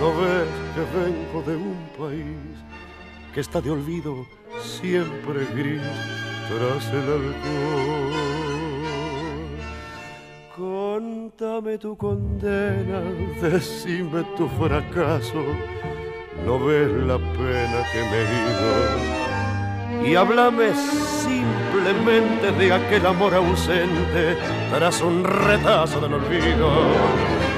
¿No 0.00 0.08
ves 0.20 0.48
que 0.74 0.98
vengo 0.98 1.42
de 1.46 1.56
un 1.56 1.88
país 1.98 2.58
que 3.32 3.40
está 3.40 3.60
de 3.60 3.70
olvido 3.70 4.26
siempre 4.60 5.46
gris 5.54 5.80
tras 6.48 6.88
el 6.88 7.06
alcohol? 7.18 8.51
Contame 10.62 11.76
tu 11.76 11.96
condena, 11.96 13.02
decime 13.40 14.22
tu 14.36 14.46
fracaso, 14.50 15.42
no 16.46 16.56
ves 16.60 16.88
la 17.04 17.18
pena 17.18 17.82
que 17.90 18.00
me 18.10 18.20
he. 18.30 20.08
Y 20.08 20.14
háblame 20.14 20.72
simplemente 20.72 22.52
de 22.52 22.72
aquel 22.72 23.04
amor 23.06 23.34
ausente 23.34 24.36
tras 24.70 25.02
un 25.02 25.24
retazo 25.24 26.00
del 26.00 26.14
olvido. 26.14 26.70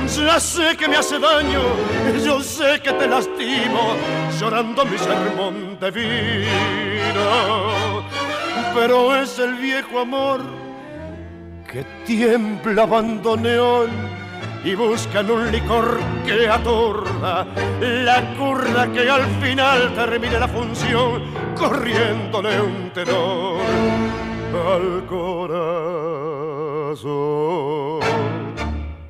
Ya 0.06 0.40
sé 0.40 0.74
que 0.74 0.88
me 0.88 0.96
hace 0.96 1.18
daño, 1.18 1.60
yo 2.24 2.40
sé 2.40 2.80
que 2.82 2.94
te 2.94 3.06
lastimo, 3.06 3.96
llorando 4.40 4.82
mi 4.86 4.96
sermón 4.96 5.78
de 5.78 5.90
vino. 5.90 7.28
Pero 8.74 9.14
es 9.14 9.38
el 9.38 9.56
viejo 9.56 10.00
amor 10.00 10.63
que 11.74 11.84
tiembla 12.06 12.84
abandoneón 12.84 13.90
y 14.64 14.76
buscan 14.76 15.28
un 15.28 15.50
licor 15.50 15.98
que 16.24 16.48
aturda 16.48 17.44
la 17.80 18.36
curda 18.38 18.92
que 18.92 19.10
al 19.10 19.24
final 19.42 19.92
termine 19.92 20.38
la 20.38 20.46
función 20.46 21.22
corriéndole 21.58 22.60
un 22.60 22.92
tenor 22.92 23.60
al 24.54 25.04
corazón. 25.06 25.74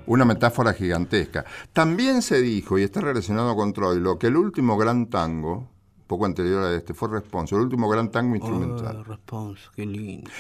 Una 0.07 0.24
metáfora 0.24 0.72
gigantesca. 0.72 1.44
También 1.70 2.22
se 2.22 2.40
dijo, 2.40 2.79
y 2.79 2.85
está 2.85 3.03
relacionado 3.03 3.55
con 3.55 3.74
Troilo, 3.74 4.18
que 4.18 4.29
el 4.29 4.38
último 4.38 4.79
gran 4.79 5.11
tango, 5.11 5.68
poco 6.07 6.24
anterior 6.24 6.64
a 6.64 6.74
este, 6.74 6.94
fue 6.94 7.11
Responso, 7.11 7.57
el 7.57 7.62
último 7.64 7.90
gran 7.90 8.11
tango 8.11 8.35
instrumental. 8.37 9.00
Oh, 9.00 9.05
responso, 9.05 9.70
qué 9.77 9.85
lindo. 9.85 10.31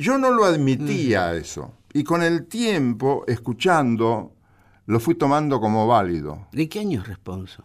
Yo 0.00 0.18
no 0.18 0.30
lo 0.30 0.44
admitía 0.44 1.34
eso. 1.34 1.72
Y 1.92 2.04
con 2.04 2.22
el 2.22 2.46
tiempo, 2.46 3.24
escuchando, 3.26 4.32
lo 4.86 5.00
fui 5.00 5.14
tomando 5.14 5.60
como 5.60 5.86
válido. 5.86 6.46
¿De 6.52 6.68
qué 6.68 6.80
año 6.80 7.00
es 7.02 7.06
Responso? 7.08 7.64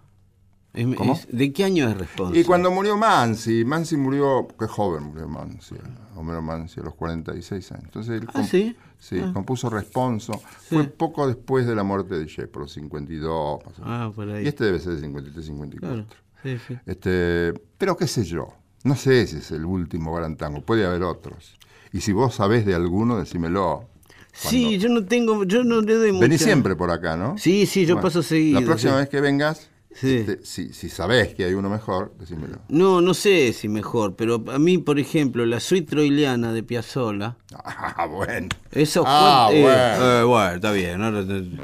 Es- 0.73 0.93
¿Cómo? 0.95 1.13
es- 1.13 1.27
¿De 1.31 1.53
qué 1.53 1.63
año 1.63 1.87
es 1.89 1.97
Responso? 1.97 2.35
Y 2.37 2.43
cuando 2.43 2.69
murió 2.71 2.97
Mansi, 2.97 3.63
Mansi 3.63 3.95
murió, 3.95 4.47
qué 4.59 4.67
joven 4.67 5.03
murió 5.05 5.27
Mansi, 5.29 5.75
Homero 6.15 6.41
Mansi, 6.41 6.81
a 6.81 6.83
los 6.83 6.95
46 6.95 7.71
años. 7.71 7.85
Entonces 7.85 8.21
él 8.21 8.27
Ah, 8.33 8.43
¿sí? 8.43 8.75
sí, 8.99 9.21
compuso 9.33 9.69
Responso. 9.69 10.33
Fue 10.69 10.83
poco 10.83 11.27
después 11.27 11.65
de 11.65 11.75
la 11.75 11.83
muerte 11.83 12.17
de 12.19 12.25
Shepard, 12.25 12.63
los 12.63 12.73
52. 12.73 13.65
más 13.65 13.79
o 13.79 13.81
menos. 13.83 13.97
Ah, 13.99 14.11
por 14.13 14.29
ahí. 14.29 14.43
Y 14.43 14.47
este 14.49 14.65
debe 14.65 14.79
ser 14.79 14.93
de 14.95 14.99
53, 15.01 15.45
54. 15.45 16.05
Claro. 16.05 16.21
Sí, 16.43 16.57
sí. 16.67 16.77
Este, 16.85 17.53
pero 17.77 17.95
qué 17.95 18.07
sé 18.07 18.23
yo, 18.25 18.53
no 18.83 18.95
sé 18.95 19.25
si 19.27 19.37
es 19.37 19.49
el 19.51 19.65
último 19.65 20.13
gran 20.13 20.35
tango, 20.35 20.61
puede 20.61 20.85
haber 20.85 21.03
otros. 21.03 21.54
Y 21.95 22.01
si 22.01 22.11
vos 22.11 22.35
sabés 22.35 22.65
de 22.65 22.75
alguno, 22.75 23.17
decímelo. 23.17 23.85
Sí, 24.33 24.77
yo 24.79 24.89
no 24.89 25.05
tengo, 25.05 25.45
yo 25.45 25.63
no 25.63 25.79
le 25.79 25.93
doy 25.95 26.11
mucha... 26.11 26.25
Venís 26.25 26.41
siempre 26.41 26.75
por 26.75 26.91
acá, 26.91 27.15
¿no? 27.15 27.37
Sí, 27.37 27.65
sí, 27.65 27.85
yo 27.85 28.01
paso 28.01 28.21
seguido, 28.21 28.59
La 28.59 28.65
próxima 28.65 28.91
sí. 28.93 28.97
vez 28.99 29.09
que 29.09 29.21
vengas, 29.21 29.69
Sí. 29.93 30.15
este, 30.15 30.45
si, 30.45 30.73
si 30.73 30.89
sabés 30.89 31.33
que 31.35 31.45
hay 31.45 31.53
uno 31.53 31.69
mejor, 31.69 32.13
decímelo. 32.19 32.57
No, 32.67 32.99
no 32.99 33.13
sé 33.13 33.53
si 33.53 33.69
mejor, 33.69 34.17
pero 34.17 34.43
a 34.51 34.59
mí, 34.59 34.77
por 34.77 34.99
ejemplo, 34.99 35.45
la 35.45 35.61
suite 35.61 35.89
troiliana 35.91 36.51
de 36.51 36.63
Piazzolla, 36.63 37.37
Ah, 37.53 38.05
bueno. 38.11 38.49
esos 38.71 39.05
Ah, 39.07 39.47
cuatro- 39.49 39.57
eh, 39.57 39.61
bueno. 39.63 40.19
eh, 40.19 40.23
bueno, 40.25 40.55
está 40.55 40.71
bien, 40.73 40.99
no, 40.99 41.11
no, 41.11 41.21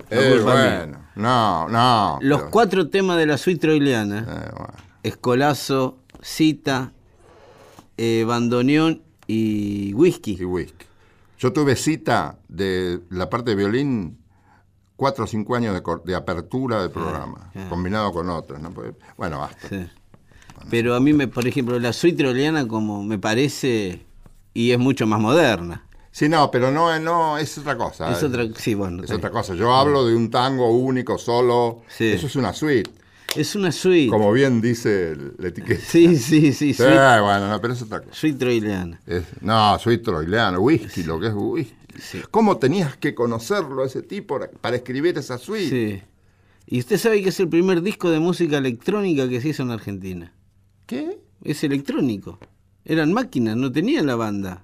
Eh, 0.09 0.39
bueno. 0.41 0.97
No, 1.17 1.67
no. 1.67 2.19
Los 2.21 2.39
pero- 2.39 2.51
cuatro 2.51 2.87
temas 2.87 3.17
de 3.17 3.25
la 3.25 3.37
suite 3.37 3.59
troiliana, 3.59 4.19
eh, 4.19 4.49
bueno. 4.55 4.73
Escolazo, 5.03 5.97
Cita, 6.21 6.93
eh, 7.97 8.23
Bandoneón 8.25 9.01
y 9.31 9.93
Whisky. 9.93 10.37
Y 10.39 10.43
whisky. 10.43 10.85
Yo 11.39 11.53
tuve 11.53 11.75
cita 11.75 12.37
de 12.49 12.99
la 13.09 13.29
parte 13.29 13.51
de 13.51 13.55
violín, 13.55 14.17
cuatro 14.95 15.23
o 15.23 15.27
cinco 15.27 15.55
años 15.55 15.81
de, 16.03 16.15
apertura 16.15 16.81
del 16.81 16.91
programa, 16.91 17.49
ah. 17.55 17.67
combinado 17.69 18.11
con 18.11 18.29
otros. 18.29 18.59
¿no? 18.59 18.71
Porque- 18.71 18.93
bueno, 19.17 19.39
basta. 19.39 19.69
Sí. 19.69 19.87
Pero 20.69 20.95
a 20.95 20.99
mí, 20.99 21.13
me, 21.13 21.27
por 21.27 21.47
ejemplo, 21.47 21.79
la 21.79 21.93
suite 21.93 22.17
troiliana 22.17 22.67
como 22.67 23.03
me 23.03 23.17
parece, 23.17 24.05
y 24.53 24.71
es 24.71 24.77
mucho 24.77 25.07
más 25.07 25.19
moderna. 25.19 25.87
Sí, 26.11 26.27
no, 26.27 26.51
pero 26.51 26.69
no, 26.69 26.99
no 26.99 27.37
es 27.37 27.57
otra 27.57 27.77
cosa. 27.77 28.11
Es 28.11 28.21
otra, 28.21 28.43
sí, 28.57 28.75
bueno. 28.75 29.03
Es 29.03 29.11
otra 29.11 29.31
cosa. 29.31 29.55
Yo 29.55 29.73
hablo 29.73 30.05
de 30.05 30.13
un 30.13 30.29
tango 30.29 30.69
único, 30.69 31.17
solo. 31.17 31.83
Sí. 31.87 32.07
Eso 32.09 32.27
es 32.27 32.35
una 32.35 32.53
suite, 32.53 32.91
Es 33.35 33.55
una 33.55 33.71
suite. 33.71 34.09
como 34.09 34.31
bien 34.31 34.59
dice 34.61 35.15
la 35.37 35.47
etiqueta. 35.47 35.81
Sí, 35.85 36.17
sí, 36.17 36.51
sí, 36.53 36.73
Sí, 36.73 36.73
suite, 36.73 37.19
bueno, 37.21 37.47
no, 37.49 37.61
pero 37.61 37.73
es 37.73 37.81
otra 37.81 38.01
cosa. 38.01 38.13
suite 38.13 38.37
troiliana. 38.37 38.99
Es- 39.07 39.41
no, 39.41 39.79
suite 39.79 40.03
troiliano, 40.03 40.59
whisky, 40.59 41.03
lo 41.03 41.19
que 41.19 41.27
es 41.27 41.33
whisky. 41.35 41.75
¿Cómo 42.29 42.57
tenías 42.57 42.97
que 42.97 43.13
conocerlo 43.15 43.83
a 43.83 43.85
ese 43.85 44.01
tipo 44.01 44.39
para, 44.61 44.75
escribir 44.75 45.17
esa 45.17 45.37
suite? 45.37 45.69
Sí. 45.69 46.01
Y 46.67 46.79
usted 46.79 46.97
sabe 46.97 47.21
que 47.21 47.29
es 47.29 47.39
el 47.39 47.49
primer 47.49 47.81
disco 47.81 48.09
de 48.09 48.19
música 48.19 48.57
electrónica 48.57 49.27
que 49.27 49.41
se 49.41 49.49
hizo 49.49 49.63
en 49.63 49.71
Argentina. 49.71 50.33
¿Qué? 50.85 51.19
Es 51.43 51.63
electrónico. 51.63 52.39
Eran 52.85 53.13
máquinas, 53.13 53.55
no 53.57 53.71
tenía 53.71 54.01
la 54.03 54.15
banda 54.15 54.63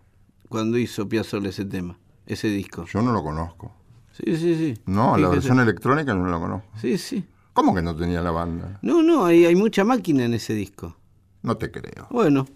cuando 0.50 0.78
hizo 0.78 1.08
Piazzolla 1.08 1.50
ese 1.50 1.66
tema, 1.66 2.00
ese 2.26 2.48
disco. 2.50 2.86
Yo 2.86 3.02
no 3.02 3.12
lo 3.12 3.24
conozco. 3.24 3.74
Sí, 4.12 4.36
sí, 4.38 4.56
sí. 4.56 4.74
No, 4.86 5.18
la 5.18 5.30
versión 5.30 5.60
electrónica 5.60 6.14
no 6.14 6.28
la 6.28 6.40
conozco. 6.40 6.68
Sí, 6.82 6.98
sí. 6.98 7.24
¿Cómo 7.58 7.74
que 7.74 7.82
no 7.82 7.96
tenía 7.96 8.22
la 8.22 8.30
banda? 8.30 8.78
No, 8.84 9.02
no, 9.02 9.26
hay, 9.26 9.44
hay 9.46 9.56
mucha 9.56 9.84
máquina 9.84 10.26
en 10.26 10.36
ese 10.36 10.54
disco. 10.54 10.96
No 11.42 11.58
te 11.58 11.72
creo. 11.72 12.06
Bueno, 12.12 12.48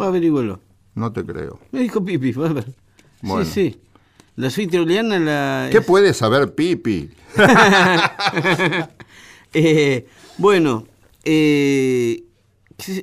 va 0.00 0.06
averiguarlo. 0.06 0.60
No 0.94 1.12
te 1.12 1.24
creo. 1.24 1.58
Me 1.72 1.80
dijo 1.80 2.04
Pipi, 2.04 2.30
va 2.30 2.50
a 2.50 2.52
ver. 2.52 2.72
Bueno. 3.20 3.44
Sí, 3.44 3.50
sí. 3.72 3.80
La 4.36 4.50
suite 4.50 4.70
troiliana 4.70 5.18
la... 5.18 5.68
¿Qué 5.72 5.78
es- 5.78 5.84
puede 5.84 6.14
saber 6.14 6.54
Pipi? 6.54 7.10
Eh, 9.56 10.06
bueno, 10.38 10.86
eh, 11.24 12.22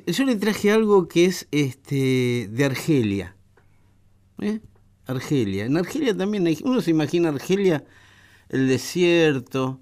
yo 0.06 0.24
le 0.24 0.36
traje 0.36 0.70
algo 0.70 1.06
que 1.08 1.24
es 1.26 1.48
este 1.50 2.48
de 2.50 2.64
Argelia. 2.64 3.36
¿Eh? 4.38 4.60
Argelia. 5.06 5.64
En 5.66 5.76
Argelia 5.76 6.16
también 6.16 6.46
hay, 6.46 6.58
uno 6.64 6.80
se 6.80 6.90
imagina 6.92 7.28
Argelia, 7.30 7.84
el 8.48 8.68
desierto, 8.68 9.80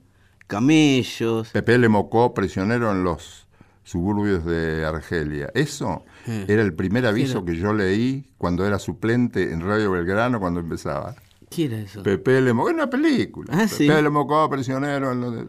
camellos. 0.51 1.49
Pepe 1.51 1.79
le 1.79 1.89
mocó 1.89 2.35
prisionero 2.35 2.91
en 2.91 3.05
los 3.05 3.47
suburbios 3.85 4.45
de 4.45 4.85
Argelia. 4.85 5.51
Eso 5.55 6.05
era 6.27 6.63
el 6.63 6.75
primer 6.75 7.07
aviso 7.07 7.45
que 7.45 7.57
yo 7.57 7.73
leí 7.73 8.27
cuando 8.37 8.67
era 8.67 8.79
suplente 8.79 9.53
en 9.53 9.61
Radio 9.61 9.93
Belgrano 9.93 10.41
cuando 10.41 10.61
empezaba. 10.61 11.15
¿Qué 11.49 11.67
era 11.67 11.79
eso? 11.79 12.03
Pepe 12.03 12.41
le 12.41 12.53
mocó, 12.53 12.69
era 12.71 12.83
una 12.83 12.91
película. 12.91 13.49
Ah, 13.53 13.67
Pepe 13.71 13.75
sí. 13.75 13.87
le 13.87 14.11
mocó 14.11 14.51
prisionero 14.51 15.13
en 15.13 15.21
los... 15.21 15.47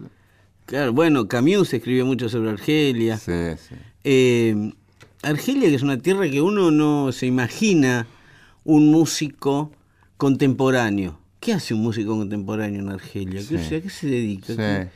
Claro, 0.68 0.93
bueno, 0.93 1.28
Camus 1.28 1.74
escribió 1.74 2.06
mucho 2.06 2.30
sobre 2.30 2.52
Argelia. 2.52 3.18
Sí, 3.18 3.58
sí. 3.58 3.76
Eh, 4.04 4.72
Argelia, 5.24 5.68
que 5.70 5.76
es 5.76 5.82
una 5.82 5.97
tierra 5.97 6.30
que 6.30 6.41
uno 6.41 6.72
no 6.72 7.12
se 7.12 7.26
imagina 7.26 8.08
un 8.64 8.91
músico 8.91 9.72
contemporáneo. 10.18 11.20
¿Qué 11.42 11.52
hace 11.54 11.74
un 11.74 11.82
músico 11.82 12.16
contemporáneo 12.16 12.80
en 12.82 12.89
Argelia? 12.89 13.42
¿Qué, 13.42 13.46
Sí. 13.48 13.56
o 13.56 13.60
sea, 13.68 13.78
¿a 13.80 13.82
qué 13.82 13.89
se 13.89 14.08
dedica? 14.08 14.48
Sí. 14.48 14.56
¿Qué- 14.56 14.88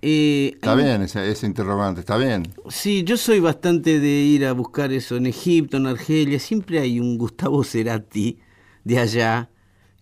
Eh, 0.00 0.52
Está 0.54 0.72
hay- 0.74 0.84
bien 0.84 1.02
ese, 1.02 1.28
ese 1.30 1.46
interrogante, 1.46 2.00
está 2.00 2.16
bien. 2.16 2.46
Sí, 2.68 3.02
yo 3.04 3.16
soy 3.16 3.40
bastante 3.40 3.98
de 3.98 4.08
ir 4.08 4.46
a 4.46 4.52
buscar 4.52 4.92
eso 4.92 5.16
en 5.16 5.26
Egipto, 5.26 5.76
en 5.78 5.86
Argelia. 5.86 6.38
Siempre 6.38 6.78
hay 6.78 7.00
un 7.00 7.18
Gustavo 7.18 7.64
Cerati 7.64 8.38
de 8.84 8.98
allá, 8.98 9.48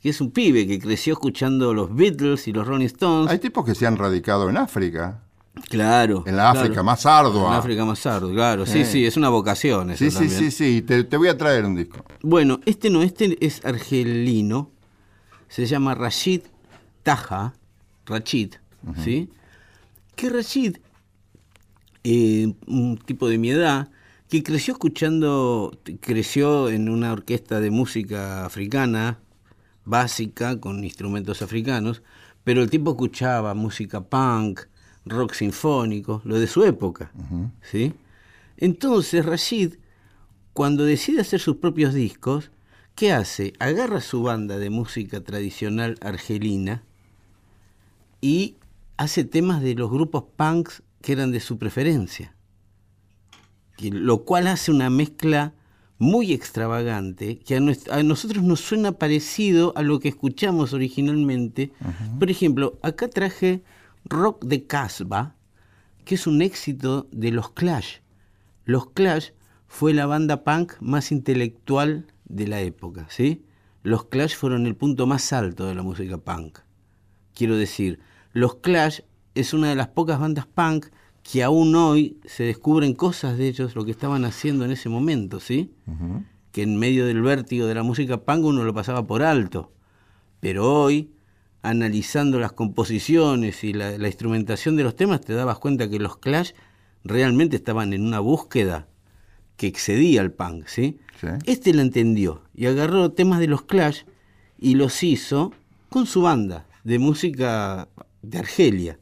que 0.02 0.10
es 0.10 0.20
un 0.20 0.32
pibe 0.32 0.66
que 0.66 0.78
creció 0.78 1.14
escuchando 1.14 1.72
los 1.72 1.94
Beatles 1.94 2.46
y 2.46 2.52
los 2.52 2.66
Rolling 2.66 2.84
Stones. 2.86 3.30
Hay 3.30 3.38
tipos 3.38 3.64
que 3.64 3.74
se 3.74 3.86
han 3.86 3.96
radicado 3.96 4.50
en 4.50 4.58
África, 4.58 5.22
claro. 5.70 6.24
en 6.26 6.36
la 6.36 6.50
claro. 6.50 6.60
África 6.60 6.82
más 6.82 7.06
ardua. 7.06 7.48
En 7.48 7.54
África 7.54 7.84
más 7.86 8.04
ardua, 8.04 8.32
claro. 8.34 8.66
Sí, 8.66 8.84
Sí. 8.84 8.92
sí, 8.92 9.06
es 9.06 9.16
una 9.16 9.30
vocación 9.30 9.92
eso 9.92 10.04
Sí, 10.04 10.10
sí, 10.10 10.28
sí, 10.28 10.50
sí, 10.50 10.82
te, 10.82 11.04
te 11.04 11.16
voy 11.16 11.28
a 11.28 11.38
traer 11.38 11.64
un 11.64 11.74
disco. 11.76 12.04
Bueno, 12.22 12.60
este 12.66 12.90
no, 12.90 13.02
este 13.02 13.38
es 13.40 13.64
argelino. 13.64 14.72
Se 15.48 15.66
llama 15.66 15.94
Rashid 15.94 16.42
Taja. 17.02 17.54
Rashid, 18.06 18.54
¿sí? 19.02 19.28
Que 20.14 20.30
Rashid, 20.30 20.76
eh, 22.04 22.54
un 22.66 22.96
tipo 22.98 23.28
de 23.28 23.36
mi 23.36 23.50
edad, 23.50 23.90
que 24.28 24.42
creció 24.42 24.74
escuchando, 24.74 25.76
creció 26.00 26.68
en 26.68 26.88
una 26.88 27.12
orquesta 27.12 27.60
de 27.60 27.70
música 27.70 28.44
africana, 28.44 29.18
básica, 29.84 30.60
con 30.60 30.84
instrumentos 30.84 31.42
africanos, 31.42 32.02
pero 32.44 32.62
el 32.62 32.70
tipo 32.70 32.90
escuchaba 32.92 33.54
música 33.54 34.00
punk, 34.00 34.60
rock 35.04 35.34
sinfónico, 35.34 36.22
lo 36.24 36.38
de 36.38 36.46
su 36.46 36.64
época, 36.64 37.10
¿sí? 37.62 37.92
Entonces 38.56 39.24
Rashid, 39.24 39.74
cuando 40.52 40.84
decide 40.84 41.20
hacer 41.20 41.40
sus 41.40 41.56
propios 41.56 41.92
discos, 41.92 42.50
¿qué 42.96 43.12
hace? 43.12 43.52
Agarra 43.60 44.00
su 44.00 44.22
banda 44.22 44.58
de 44.58 44.70
música 44.70 45.20
tradicional 45.20 45.98
argelina 46.00 46.82
y 48.20 48.56
hace 48.96 49.24
temas 49.24 49.62
de 49.62 49.74
los 49.74 49.90
grupos 49.90 50.24
punks 50.34 50.82
que 51.02 51.12
eran 51.12 51.30
de 51.30 51.40
su 51.40 51.58
preferencia. 51.58 52.34
Lo 53.78 54.24
cual 54.24 54.46
hace 54.46 54.72
una 54.72 54.88
mezcla 54.88 55.52
muy 55.98 56.32
extravagante 56.32 57.38
que 57.38 57.56
a 57.56 58.02
nosotros 58.02 58.42
nos 58.42 58.60
suena 58.60 58.92
parecido 58.92 59.74
a 59.76 59.82
lo 59.82 60.00
que 60.00 60.08
escuchamos 60.08 60.72
originalmente. 60.72 61.72
Por 62.18 62.30
ejemplo, 62.30 62.78
acá 62.82 63.08
traje 63.08 63.62
Rock 64.06 64.44
de 64.44 64.64
Casbah, 64.64 65.36
que 66.06 66.14
es 66.14 66.26
un 66.26 66.40
éxito 66.40 67.06
de 67.12 67.30
los 67.30 67.50
Clash. 67.50 67.98
Los 68.64 68.90
Clash 68.90 69.30
fue 69.68 69.92
la 69.92 70.06
banda 70.06 70.44
punk 70.44 70.72
más 70.80 71.12
intelectual 71.12 72.06
de 72.28 72.46
la 72.46 72.60
época, 72.60 73.06
¿sí? 73.08 73.44
Los 73.82 74.06
Clash 74.06 74.34
fueron 74.34 74.66
el 74.66 74.74
punto 74.74 75.06
más 75.06 75.32
alto 75.32 75.66
de 75.66 75.74
la 75.74 75.82
música 75.82 76.18
punk. 76.18 76.58
Quiero 77.34 77.56
decir, 77.56 78.00
los 78.32 78.56
Clash 78.56 79.00
es 79.34 79.52
una 79.52 79.68
de 79.68 79.76
las 79.76 79.88
pocas 79.88 80.18
bandas 80.18 80.46
punk 80.46 80.86
que 81.22 81.42
aún 81.42 81.74
hoy 81.74 82.18
se 82.24 82.44
descubren 82.44 82.94
cosas 82.94 83.36
de 83.36 83.48
ellos, 83.48 83.74
lo 83.74 83.84
que 83.84 83.90
estaban 83.90 84.24
haciendo 84.24 84.64
en 84.64 84.70
ese 84.70 84.88
momento, 84.88 85.40
¿sí? 85.40 85.72
Que 86.52 86.62
en 86.62 86.76
medio 86.78 87.06
del 87.06 87.22
vértigo 87.22 87.66
de 87.66 87.74
la 87.74 87.82
música 87.82 88.18
punk 88.18 88.44
uno 88.44 88.64
lo 88.64 88.74
pasaba 88.74 89.06
por 89.06 89.22
alto. 89.22 89.72
Pero 90.40 90.72
hoy, 90.72 91.10
analizando 91.62 92.38
las 92.38 92.52
composiciones 92.52 93.64
y 93.64 93.72
la, 93.72 93.98
la 93.98 94.06
instrumentación 94.08 94.76
de 94.76 94.84
los 94.84 94.96
temas, 94.96 95.20
te 95.20 95.34
dabas 95.34 95.58
cuenta 95.58 95.88
que 95.88 95.98
los 95.98 96.16
Clash 96.16 96.52
realmente 97.04 97.56
estaban 97.56 97.92
en 97.92 98.04
una 98.04 98.20
búsqueda 98.20 98.88
que 99.56 99.66
excedía 99.66 100.20
al 100.20 100.32
punk, 100.32 100.66
¿sí? 100.66 100.98
¿sí? 101.20 101.28
Este 101.46 101.72
lo 101.72 101.82
entendió 101.82 102.42
y 102.54 102.66
agarró 102.66 103.12
temas 103.12 103.40
de 103.40 103.46
los 103.46 103.62
Clash 103.62 104.02
y 104.58 104.74
los 104.74 105.02
hizo 105.02 105.52
con 105.88 106.06
su 106.06 106.22
banda 106.22 106.66
de 106.84 106.98
música 106.98 107.88
de 108.22 108.38
Argelia, 108.38 108.98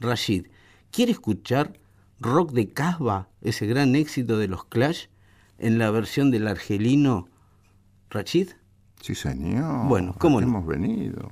Rashid. 0.00 0.46
¿Quiere 0.90 1.12
escuchar 1.12 1.78
Rock 2.20 2.52
de 2.52 2.68
Casbah, 2.68 3.28
ese 3.40 3.66
gran 3.66 3.94
éxito 3.94 4.38
de 4.38 4.48
los 4.48 4.64
Clash, 4.64 5.06
en 5.58 5.78
la 5.78 5.90
versión 5.90 6.30
del 6.30 6.48
argelino 6.48 7.28
Rashid? 8.10 8.48
Sí, 9.00 9.14
señor. 9.14 9.88
Bueno, 9.88 10.14
¿cómo 10.18 10.40
no? 10.40 10.46
Hemos 10.46 10.66
venido. 10.66 11.30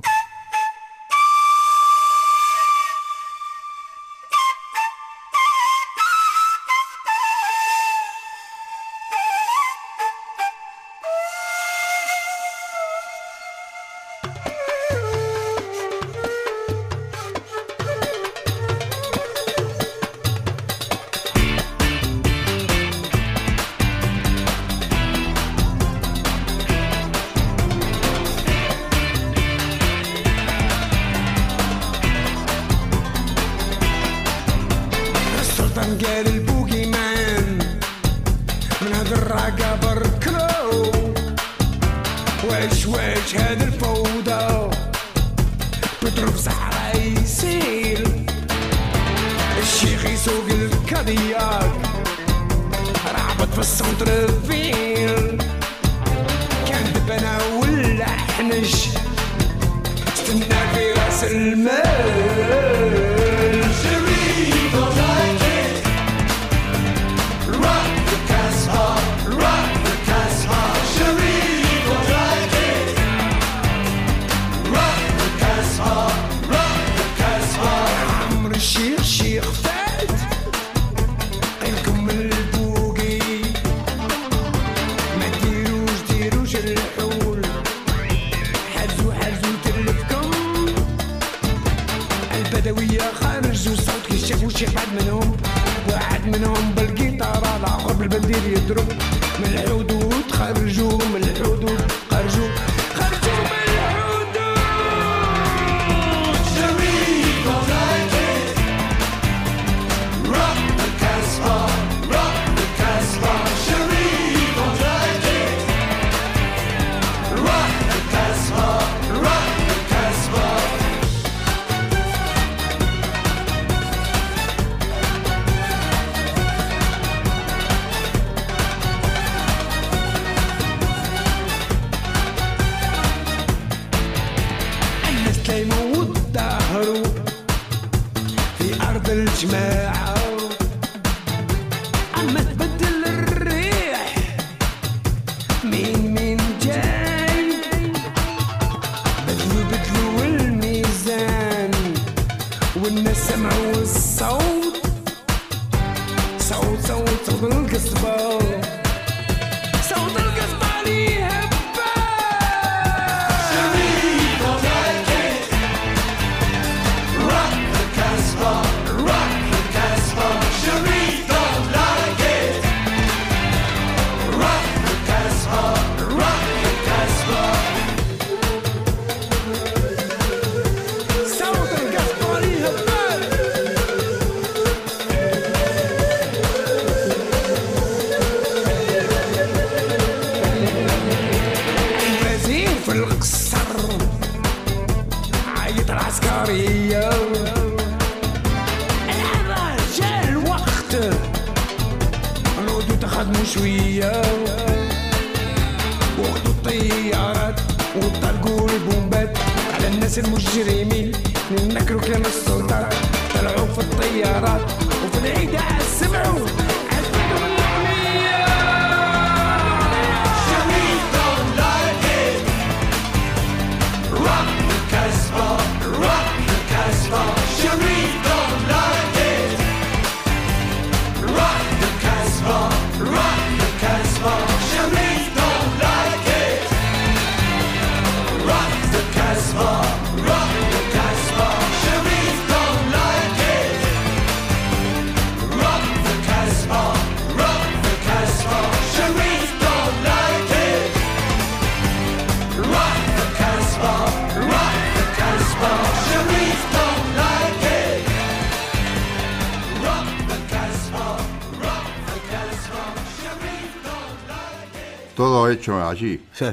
Todo 265.21 265.51
hecho 265.51 265.87
allí. 265.87 266.19
Sí. 266.33 266.47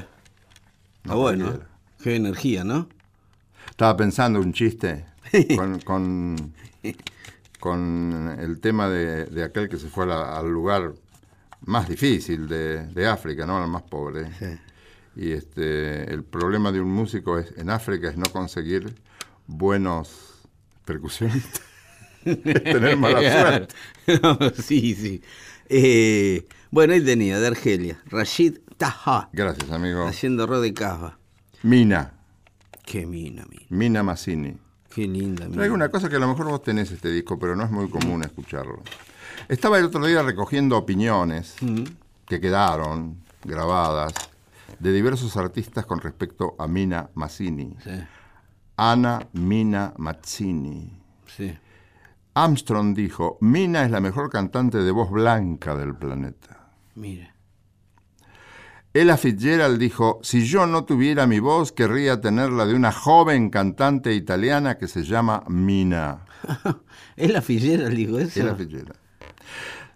No 1.05 1.13
ah, 1.13 1.15
bueno. 1.15 1.57
Qué 2.03 2.18
energía, 2.18 2.65
¿no? 2.65 2.89
Estaba 3.70 3.95
pensando 3.95 4.41
un 4.41 4.51
chiste 4.51 5.05
con, 5.86 6.53
con, 7.61 8.38
el 8.38 8.59
tema 8.59 8.89
de, 8.89 9.41
aquel 9.41 9.70
que 9.70 9.78
se 9.78 9.88
fue 9.88 10.13
al 10.13 10.49
lugar 10.49 10.95
más 11.61 11.88
difícil 11.88 12.49
de, 12.49 13.07
África, 13.07 13.45
¿no? 13.45 13.63
Al 13.63 13.70
más 13.70 13.84
pobre. 13.84 14.34
Sí. 14.38 14.59
Y 15.15 15.32
este, 15.32 16.13
el 16.13 16.26
problema 16.26 16.74
de 16.74 16.82
un 16.82 16.91
músico 16.91 17.39
es, 17.39 17.53
en 17.57 17.70
África 17.70 18.09
es 18.09 18.18
no 18.18 18.26
conseguir 18.26 18.93
buenos 19.45 20.41
percusionistas. 20.84 21.61
tener 22.26 22.97
mala 22.97 23.22
suerte. 23.22 23.76
No, 24.22 24.38
sí, 24.61 24.93
sí. 24.93 25.22
Eh, 25.70 26.45
bueno, 26.72 26.93
él 26.93 27.05
tenía, 27.05 27.39
de 27.39 27.47
Argelia, 27.47 28.01
Rashid 28.07 28.59
Taha. 28.78 29.30
Gracias, 29.32 29.72
amigo. 29.72 30.05
Haciendo 30.05 30.45
Rode 30.45 30.74
Casba. 30.74 31.18
Mina. 31.63 32.13
Qué 32.86 33.05
mina, 33.05 33.45
mina. 33.49 33.65
Mina 33.70 34.03
Massini. 34.03 34.57
Qué 34.93 35.07
linda, 35.07 35.47
mina. 35.47 35.63
Hay 35.63 35.70
una 35.70 35.89
cosa 35.89 36.09
que 36.09 36.15
a 36.15 36.20
lo 36.20 36.28
mejor 36.28 36.47
vos 36.47 36.63
tenés 36.63 36.91
este 36.91 37.09
disco, 37.09 37.39
pero 37.39 37.55
no 37.55 37.63
es 37.63 37.72
muy 37.72 37.89
común 37.89 38.24
escucharlo. 38.24 38.82
Estaba 39.47 39.78
el 39.80 39.86
otro 39.86 40.05
día 40.05 40.22
recogiendo 40.24 40.78
opiniones 40.78 41.55
mm. 41.61 41.84
que 42.26 42.41
quedaron 42.41 43.24
grabadas 43.43 44.13
de 44.80 44.91
diversos 44.91 45.36
artistas 45.38 45.86
con 45.86 45.99
respecto 45.99 46.55
a 46.59 46.68
Mina 46.68 47.09
Mazzini. 47.13 47.76
Sí. 47.84 47.91
Ana 48.76 49.28
Mina 49.34 49.93
Mazzini. 49.97 51.01
Sí. 51.26 51.57
Armstrong 52.34 52.93
dijo, 52.93 53.38
Mina 53.41 53.84
es 53.84 53.91
la 53.91 53.99
mejor 53.99 54.30
cantante 54.30 54.78
de 54.78 54.91
voz 54.91 55.09
blanca 55.09 55.76
del 55.76 55.95
planeta. 55.95 56.57
Mira. 56.97 57.35
Ella 58.91 59.17
Fitzgerald 59.17 59.77
dijo, 59.77 60.19
si 60.23 60.43
yo 60.47 60.65
no 60.65 60.83
tuviera 60.83 61.27
mi 61.27 61.37
voz, 61.39 61.71
querría 61.71 62.19
tenerla 62.19 62.65
de 62.65 62.73
una 62.73 62.91
joven 62.91 63.51
cantante 63.51 64.15
italiana 64.15 64.79
que 64.79 64.87
se 64.87 65.03
llama 65.03 65.43
Mina. 65.47 66.25
¿Es 67.15 67.31
la 67.31 67.43
Fillera, 67.43 67.87
dijo 67.89 68.17
eso? 68.17 68.41
Ella 68.41 68.55
Fitzgerald. 68.55 68.95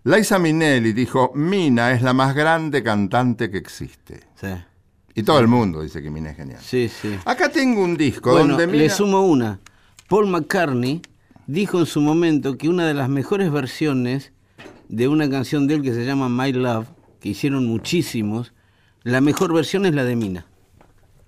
Liza 0.03 0.37
Minnelli 0.37 0.93
dijo, 0.93 1.31
Mina 1.33 1.91
es 1.91 2.03
la 2.03 2.13
más 2.13 2.35
grande 2.35 2.83
cantante 2.83 3.49
que 3.49 3.57
existe. 3.57 4.19
Sí, 4.35 4.47
Y 5.15 5.23
todo 5.23 5.39
el 5.39 5.47
mundo 5.47 5.81
dice 5.81 6.03
que 6.03 6.11
Mina 6.11 6.29
es 6.29 6.37
genial. 6.37 6.59
sí, 6.61 6.87
sí. 6.87 7.17
Acá 7.25 7.49
tengo 7.49 7.83
un 7.83 7.97
disco 7.97 8.31
Bueno, 8.31 8.49
donde 8.49 8.67
Mina... 8.67 8.83
le 8.83 8.89
sumo 8.91 9.21
una. 9.25 9.59
Paul 10.07 10.27
McCartney 10.27 11.01
dijo 11.47 11.79
en 11.79 11.87
su 11.87 11.99
momento 11.99 12.57
que 12.59 12.69
una 12.69 12.85
de 12.85 12.93
las 12.93 13.09
mejores 13.09 13.51
versiones 13.51 14.33
de 14.91 15.07
una 15.07 15.29
canción 15.29 15.67
de 15.67 15.75
él 15.75 15.81
que 15.81 15.93
se 15.93 16.05
llama 16.05 16.29
My 16.29 16.51
Love, 16.53 16.87
que 17.19 17.29
hicieron 17.29 17.65
muchísimos, 17.65 18.53
la 19.03 19.21
mejor 19.21 19.53
versión 19.53 19.85
es 19.85 19.95
la 19.95 20.03
de 20.03 20.15
Mina. 20.15 20.45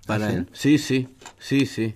Para 0.06 0.26
¿Ah, 0.26 0.30
sí? 0.30 0.36
él. 0.36 0.48
Sí, 0.52 0.78
sí, 0.78 1.08
sí, 1.38 1.66
sí. 1.66 1.94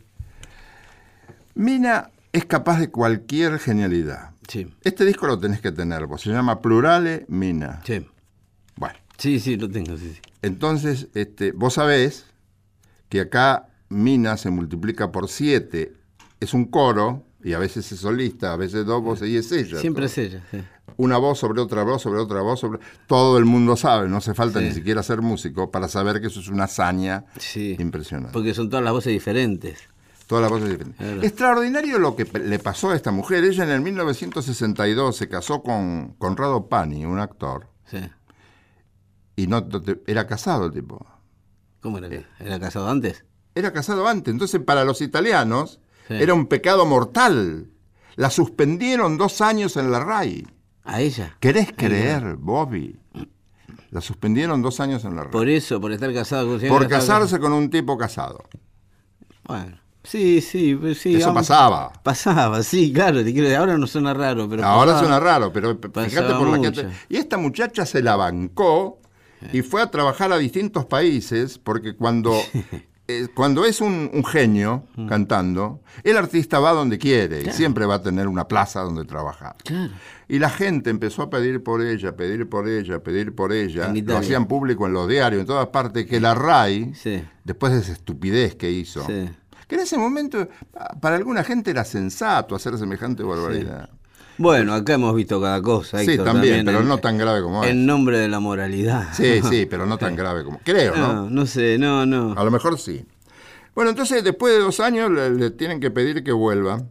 Mina 1.55 2.11
es 2.33 2.45
capaz 2.45 2.79
de 2.81 2.91
cualquier 2.91 3.59
genialidad. 3.59 4.31
Sí, 4.49 4.67
Este 4.83 5.05
disco 5.05 5.27
lo 5.27 5.39
tenés 5.39 5.61
que 5.61 5.73
tener 5.73 6.07
vos. 6.07 6.23
Se 6.23 6.31
llama 6.31 6.61
Plurale 6.63 7.27
Mina. 7.29 7.83
sí. 7.85 8.07
Bueno, 8.77 8.97
Sí, 9.19 9.41
sí, 9.41 9.57
lo 9.57 9.69
tengo, 9.69 9.97
sí, 9.99 10.13
sí. 10.15 10.21
entonces 10.43 11.09
este, 11.15 11.51
vos 11.51 11.75
sabés 11.75 12.27
que 13.09 13.21
acá 13.21 13.69
Mina 13.89 14.37
se 14.37 14.51
multiplica 14.51 15.11
por 15.11 15.29
siete. 15.29 15.93
Es 16.41 16.55
un 16.55 16.67
coro 16.67 17.25
y 17.43 17.53
a 17.55 17.59
veces 17.59 17.91
es 17.91 17.99
solista, 18.01 18.53
a 18.53 18.57
veces 18.57 18.87
dos 18.87 19.03
voces 19.03 19.29
y 19.29 19.37
es 19.37 19.51
ella. 19.51 19.81
Siempre 19.81 20.07
todo. 20.07 20.13
es 20.13 20.19
ella. 20.19 20.45
sí. 20.51 20.59
Una 20.97 21.19
voz 21.19 21.39
sobre 21.39 21.61
otra 21.61 21.83
voz, 21.85 22.03
sobre 22.03 22.21
otra 22.21 22.41
voz, 22.41 22.61
sobre... 22.61 22.81
Todo 23.07 23.39
el 23.39 23.45
mundo 23.45 23.77
sabe, 23.77 24.09
no 24.09 24.17
hace 24.17 24.35
falta 24.35 24.59
Sí. 24.61 24.65
ni 24.67 24.73
siquiera 24.73 25.03
ser 25.03 25.23
músico 25.23 25.71
para 25.71 25.89
saber 25.89 26.21
que 26.21 26.27
eso 26.29 26.41
es 26.41 26.49
una 26.49 26.65
hazaña 26.65 27.25
Sí. 27.39 27.77
impresionante. 27.79 28.33
Porque 28.33 28.55
son 28.55 28.69
todas 28.71 28.85
las 28.85 28.93
voces 28.93 29.13
diferentes. 29.13 29.79
Todas 30.27 30.43
las 30.43 30.51
voces 30.51 30.69
diferentes. 30.71 30.99
Claro. 31.07 31.23
Extraordinario 31.23 31.99
lo 31.99 32.15
que 32.17 32.25
le 32.25 32.59
pasó 32.59 32.91
a 32.91 32.97
esta 32.97 33.11
mujer. 33.11 33.45
Ella 33.45 33.65
en 33.65 33.71
el 33.71 33.81
1962 33.81 35.17
se 35.17 35.29
casó 35.29 35.63
con 35.63 36.15
Conrado 36.19 36.69
Pani, 36.69 37.05
un 37.07 37.19
actor, 37.19 37.69
Sí. 37.87 37.99
y 39.37 39.47
no 39.47 39.67
era 40.07 40.27
casado 40.27 40.67
el 40.67 40.73
tipo. 40.73 41.05
¿Cómo 41.81 41.99
era? 41.99 42.09
que- 42.09 42.27
¿Era 42.41 42.59
casado 42.59 42.89
antes? 42.91 43.25
Era 43.55 43.73
casado 43.73 44.07
antes. 44.09 44.33
Entonces, 44.33 44.61
para 44.61 44.85
los 44.85 45.01
italianos, 45.01 45.81
Sí. 46.09 46.15
era 46.15 46.35
un 46.35 46.47
pecado 46.47 46.85
mortal. 46.87 47.71
La 48.17 48.31
suspendieron 48.31 49.17
dos 49.17 49.41
años 49.41 49.77
en 49.77 49.91
la 49.93 50.01
RAI. 50.01 50.47
¿A 50.89 51.01
ella? 51.01 51.37
¿Querés 51.41 51.73
creer, 51.77 52.37
Bobby? 52.37 52.97
La 53.91 54.01
suspendieron 54.01 54.61
dos 54.63 54.81
años 54.81 55.05
en 55.05 55.15
la 55.17 55.23
RAI. 55.23 55.33
Por 55.33 55.49
eso, 55.49 55.81
por 55.81 55.93
estar 55.93 56.13
casado 56.13 56.49
con 56.59 56.69
Por 56.69 56.89
casarse 56.89 57.39
con 57.39 57.53
un 57.53 57.71
tipo 57.71 57.97
casado. 57.97 58.43
Bueno, 59.45 59.79
sí, 60.03 60.41
sí, 60.41 60.75
pues 60.75 60.99
sí. 60.99 61.17
Eso 61.17 61.33
pasaba. 61.33 61.93
Pasaba, 62.03 62.63
sí, 62.63 62.93
claro, 62.93 63.19
te 63.25 63.33
quiero 63.33 63.49
decir, 63.49 63.59
ahora 63.59 63.79
no 63.79 63.87
suena 63.87 64.13
raro, 64.15 64.49
pero 64.49 64.65
Ahora 64.65 64.93
pasaba. 64.93 65.01
suena 65.01 65.21
raro, 65.21 65.53
pero 65.53 65.77
fíjate 65.79 66.35
por 66.35 66.49
la 66.49 66.57
mucho. 66.59 66.73
gente. 66.83 66.97
Y 67.09 67.17
esta 67.17 67.39
muchacha 67.39 67.87
se 67.87 68.03
la 68.03 68.17
bancó 68.17 68.99
y 69.53 69.63
fue 69.63 69.81
a 69.83 69.91
trabajar 69.91 70.33
a 70.33 70.39
distintos 70.39 70.85
países 70.87 71.59
porque 71.59 71.95
cuando, 71.97 72.35
eh, 73.09 73.29
cuando 73.35 73.65
es 73.65 73.81
un, 73.81 74.11
un 74.13 74.25
genio 74.25 74.85
Mm. 74.97 75.07
cantando, 75.09 75.81
el 76.03 76.17
artista 76.17 76.59
va 76.59 76.73
donde 76.73 76.99
quiere 76.99 77.43
y 77.43 77.51
siempre 77.53 77.87
va 77.87 77.97
a 77.97 78.03
tener 78.03 78.27
una 78.29 78.49
plaza 78.49 78.81
donde 78.81 79.05
trabajar. 79.05 79.55
Claro. 79.65 79.93
Y 80.31 80.39
la 80.39 80.51
gente 80.51 80.91
empezó 80.91 81.23
a 81.23 81.31
pedir 81.31 81.63
por 81.63 81.81
ella, 81.83 82.15
pedir 82.15 82.49
por 82.49 82.69
ella, 82.69 83.03
pedir 83.03 83.35
por 83.35 83.53
ella. 83.53 83.91
Lo 83.95 84.19
hacían 84.19 84.47
público 84.47 84.87
en 84.87 84.93
los 84.93 85.09
diarios, 85.09 85.41
en 85.41 85.47
todas 85.47 85.69
partes, 85.69 86.07
que 86.07 86.21
la 86.21 86.35
RAI, 86.35 86.93
Sí. 86.95 87.23
después 87.45 87.73
de 87.73 87.79
esa 87.81 87.93
estupidez 87.93 88.55
que 88.55 88.71
hizo, 88.71 89.07
Sí. 89.07 89.31
que 89.67 89.75
en 89.77 89.81
ese 89.81 89.97
momento 89.97 90.47
pa- 90.71 90.89
para 91.01 91.17
alguna 91.17 91.45
gente 91.45 91.71
era 91.71 91.85
sensato 91.85 92.55
hacer 92.55 92.77
semejante 92.77 93.23
barbaridad. 93.23 93.89
Bueno, 94.37 94.73
acá 94.75 94.95
hemos 94.95 95.17
visto 95.17 95.41
cada 95.41 95.61
cosa. 95.63 95.99
Sí, 96.05 96.17
también, 96.19 96.65
pero 96.65 96.81
en- 96.81 96.89
no 96.89 96.99
tan 96.99 97.17
grave 97.19 97.43
como 97.43 97.65
es. 97.65 97.71
En 97.71 97.87
nombre 97.87 98.19
de 98.19 98.29
la 98.29 98.39
moralidad. 98.39 99.09
Sí, 99.15 99.41
sí, 99.49 99.67
pero 99.67 99.87
no 99.87 99.97
tan 99.99 100.15
grave 100.17 100.45
como. 100.45 100.61
Creo, 100.63 100.95
No, 100.95 101.13
¿no? 101.15 101.31
no 101.31 101.47
sé, 101.47 101.79
no, 101.79 102.05
no. 102.07 102.35
A 102.39 102.45
lo 102.45 102.51
mejor 102.51 102.79
sí. 102.79 103.05
Bueno, 103.75 103.91
entonces 103.91 104.23
después 104.23 104.53
de 104.55 104.61
dos 104.61 104.79
años 104.79 105.11
le, 105.11 105.31
le 105.31 105.51
tienen 105.51 105.81
que 105.81 105.91
pedir 105.91 106.23
que 106.23 106.33
vuelva 106.33 106.83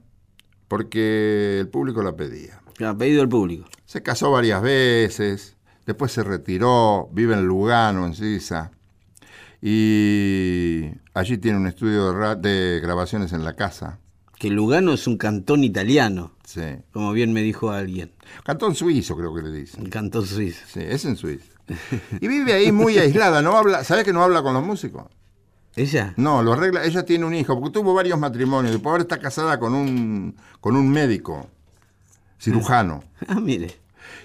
porque 0.67 1.59
el 1.59 1.67
público 1.69 2.01
la 2.03 2.15
pedía. 2.15 2.61
Ha 2.86 2.95
pedido 2.97 3.21
el 3.23 3.30
público. 3.30 3.67
Se 3.86 4.01
casó 4.03 4.32
varias 4.32 4.61
veces, 4.61 5.55
después 5.86 6.11
se 6.11 6.23
retiró, 6.23 7.09
vive 7.11 7.34
en 7.34 7.45
Lugano, 7.47 8.05
en 8.05 8.13
Suiza, 8.13 8.71
y 9.61 10.86
allí 11.13 11.38
tiene 11.38 11.57
un 11.57 11.67
estudio 11.67 12.11
de, 12.13 12.36
de 12.36 12.80
grabaciones 12.80 13.34
en 13.34 13.43
la 13.43 13.53
casa. 13.55 13.99
Que 14.38 14.49
Lugano 14.49 14.93
es 14.93 15.07
un 15.07 15.17
cantón 15.17 15.63
italiano, 15.63 16.32
Sí. 16.45 16.61
como 16.93 17.11
bien 17.11 17.34
me 17.34 17.41
dijo 17.41 17.71
alguien. 17.71 18.11
Cantón 18.43 18.75
suizo, 18.75 19.17
creo 19.17 19.34
que 19.34 19.41
le 19.41 19.51
dicen. 19.51 19.89
Cantón 19.89 20.25
suizo. 20.25 20.61
Sí, 20.67 20.80
es 20.84 21.03
en 21.05 21.15
Suiza. 21.17 21.45
Y 22.21 22.28
vive 22.28 22.53
ahí 22.53 22.71
muy 22.71 22.97
aislada, 22.97 23.41
no 23.41 23.57
habla, 23.57 23.84
¿sabes 23.84 24.03
que 24.05 24.13
no 24.13 24.23
habla 24.23 24.41
con 24.43 24.53
los 24.53 24.63
músicos? 24.63 25.05
¿Ella? 25.75 26.13
No, 26.17 26.41
lo 26.43 26.53
arregla, 26.53 26.86
ella 26.86 27.03
tiene 27.03 27.25
un 27.25 27.34
hijo, 27.36 27.59
porque 27.59 27.73
tuvo 27.73 27.93
varios 27.93 28.17
matrimonios, 28.19 28.71
después 28.73 28.91
ahora 28.91 29.01
está 29.03 29.19
casada 29.19 29.59
con 29.59 29.73
un, 29.75 30.36
con 30.61 30.75
un 30.75 30.89
médico, 30.89 31.49
cirujano. 32.39 33.03
Ah, 33.27 33.39
mire. 33.39 33.75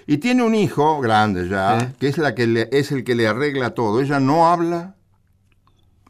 Y 0.07 0.17
tiene 0.17 0.43
un 0.43 0.53
hijo 0.55 0.99
grande 1.01 1.47
ya, 1.47 1.93
que 1.99 2.07
es 2.07 2.17
la 2.17 2.35
que 2.35 2.45
le- 2.47 2.69
es 2.71 2.91
el 2.91 3.03
que 3.03 3.15
le 3.15 3.27
arregla 3.27 3.73
todo. 3.73 4.01
Ella 4.01 4.19
no 4.19 4.47
habla, 4.47 4.95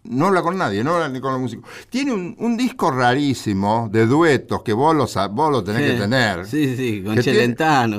no 0.04 0.28
habla 0.28 0.42
con 0.42 0.58
nadie, 0.58 0.84
no 0.84 0.96
habla 0.96 1.10
ni 1.10 1.20
con 1.22 1.32
los 1.32 1.42
músicos. 1.42 1.70
Tiene 1.90 2.12
un, 2.14 2.36
un 2.40 2.58
disco 2.58 2.92
rarísimo 2.92 3.90
de 3.92 4.06
duetos 4.06 4.62
que 4.64 4.74
vos 4.74 4.96
lo, 4.96 5.08
vos 5.30 5.52
lo 5.52 5.64
tenés 5.64 5.84
Sí. 5.86 5.92
que 5.96 6.02
tener. 6.02 6.46
Sí, 6.46 6.76
sí, 6.76 7.04
con 7.04 7.16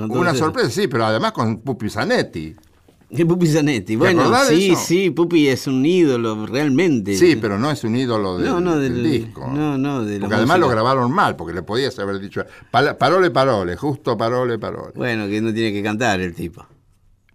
todo 0.09 0.21
Una 0.21 0.35
sorpresa, 0.35 0.71
sí, 0.71 0.87
pero 0.89 1.07
además 1.07 1.33
con 1.33 1.59
Pupi 1.61 1.89
Zanetti. 1.89 2.55
Pupi 3.29 3.47
Zanetti. 3.47 3.97
Bueno, 3.97 4.33
sí, 4.47 4.71
eso? 4.73 4.81
sí, 4.85 5.11
Pupi 5.11 5.49
es 5.49 5.67
un 5.67 5.85
ídolo, 5.87 6.47
realmente. 6.47 7.17
Sí, 7.17 7.37
pero 7.37 7.59
no 7.59 7.71
es 7.71 7.85
un 7.85 7.95
ídolo 7.97 8.39
del, 8.39 8.47
No, 8.49 8.61
no, 8.61 8.77
del 8.79 8.95
del- 9.03 9.11
disco. 9.11 9.47
no, 9.53 9.79
no, 9.79 10.05
de 10.05 10.19
Porque 10.21 10.35
además 10.35 10.59
lo 10.59 10.69
grabaron 10.69 11.13
mal, 11.13 11.37
porque 11.37 11.55
le 11.55 11.63
podías 11.63 11.99
haber 11.99 12.19
dicho, 12.19 12.45
"Pala- 12.71 12.99
parole, 12.99 13.31
parole, 13.31 13.77
justo 13.77 14.17
parole, 14.17 14.59
parole. 14.59 14.93
Bueno, 14.97 15.27
que 15.29 15.41
no 15.41 15.53
tiene 15.55 15.73
que 15.73 15.83
cantar 15.83 16.21
el 16.21 16.35
tipo. 16.35 16.67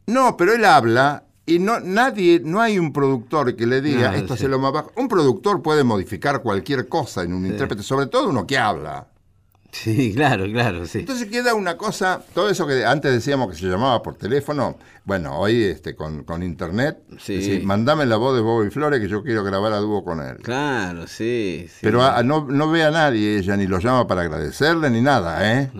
No, 0.08 0.36
pero 0.36 0.54
él 0.54 0.66
habla 0.66 1.24
y 1.46 1.60
no 1.60 1.80
nadie, 1.80 2.42
no 2.44 2.62
hay 2.62 2.78
un 2.80 2.92
productor 2.94 3.56
que 3.56 3.66
le 3.66 3.82
diga 3.82 4.12
No, 4.12 4.18
esto 4.18 4.36
sí. 4.36 4.42
se 4.44 4.48
lo 4.48 4.60
más 4.60 4.72
bajo. 4.72 4.92
Un 4.98 5.08
productor 5.08 5.62
puede 5.62 5.84
modificar 5.84 6.42
cualquier 6.42 6.88
cosa 6.88 7.24
en 7.24 7.34
un 7.34 7.46
intérprete, 7.46 7.84
sobre 7.84 8.08
todo 8.08 8.30
uno 8.30 8.46
que 8.46 8.58
habla. 8.58 9.08
Sí, 9.72 10.14
claro, 10.16 10.46
claro, 10.46 10.86
sí. 10.86 11.00
Entonces 11.00 11.28
queda 11.28 11.54
una 11.54 11.78
cosa, 11.78 12.22
todo 12.34 12.50
eso 12.50 12.66
que 12.68 12.86
antes 12.86 13.12
decíamos 13.12 13.50
que 13.52 13.56
se 13.56 13.68
llamaba 13.68 14.02
por 14.02 14.16
teléfono, 14.16 14.78
bueno, 15.06 15.38
hoy 15.40 15.64
este 15.64 15.96
con, 15.96 16.24
con 16.24 16.44
internet, 16.44 17.00
Sí. 17.20 17.36
decir, 17.36 17.64
mandame 17.66 18.06
la 18.06 18.18
voz 18.18 18.36
de 18.36 18.42
Bobby 18.42 18.70
Flores 18.70 19.00
que 19.00 19.08
yo 19.08 19.24
quiero 19.24 19.44
grabar 19.44 19.74
a 19.74 19.78
dúo 19.78 20.04
con 20.04 20.22
él. 20.22 20.38
Claro, 20.38 21.08
sí. 21.08 21.66
sí. 21.70 21.80
Pero 21.82 22.04
a- 22.04 22.24
no, 22.24 22.46
no 22.50 22.70
ve 22.70 22.84
a 22.84 22.92
nadie 22.92 23.38
ella, 23.38 23.56
ni 23.58 23.68
lo 23.68 23.80
llama 23.80 24.08
para 24.08 24.22
agradecerle, 24.22 24.90
ni 24.90 25.02
nada, 25.02 25.60
¿eh? 25.62 25.72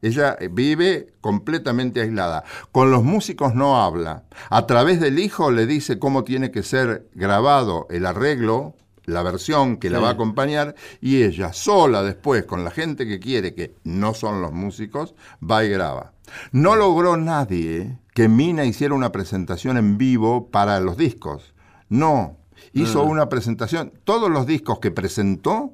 Ella 0.00 0.36
eh, 0.38 0.48
vive 0.50 1.14
completamente 1.20 2.00
aislada. 2.00 2.44
Con 2.70 2.90
los 2.92 3.02
músicos 3.02 3.54
no 3.56 3.82
habla. 3.82 4.22
A 4.48 4.64
través 4.66 5.00
del 5.00 5.18
hijo 5.18 5.50
le 5.50 5.66
dice 5.66 5.98
cómo 5.98 6.22
tiene 6.22 6.52
que 6.52 6.62
ser 6.62 7.08
grabado 7.14 7.86
el 7.90 8.06
arreglo, 8.06 8.76
la 9.08 9.22
versión 9.22 9.76
que 9.78 9.90
la 9.90 9.98
Sí. 9.98 10.02
va 10.04 10.10
a 10.10 10.12
acompañar, 10.12 10.74
y 11.00 11.22
ella 11.22 11.52
sola 11.52 12.02
después, 12.02 12.44
con 12.44 12.62
la 12.64 12.70
gente 12.70 13.06
que 13.06 13.18
quiere, 13.18 13.54
que 13.54 13.74
no 13.84 14.14
son 14.14 14.40
los 14.42 14.52
músicos, 14.52 15.14
va 15.42 15.64
y 15.64 15.70
graba. 15.70 16.12
No 16.52 16.76
logró 16.76 17.16
nadie 17.16 17.98
que 18.14 18.28
Mina 18.28 18.64
hiciera 18.64 18.94
una 18.94 19.12
presentación 19.12 19.76
en 19.78 19.96
vivo 19.98 20.48
para 20.50 20.78
los 20.80 20.96
discos. 20.96 21.54
No. 21.88 22.36
Hizo 22.74 23.02
una 23.04 23.28
presentación. 23.28 23.92
Todos 24.04 24.30
los 24.30 24.46
discos 24.46 24.78
que 24.78 24.90
presentó, 24.90 25.72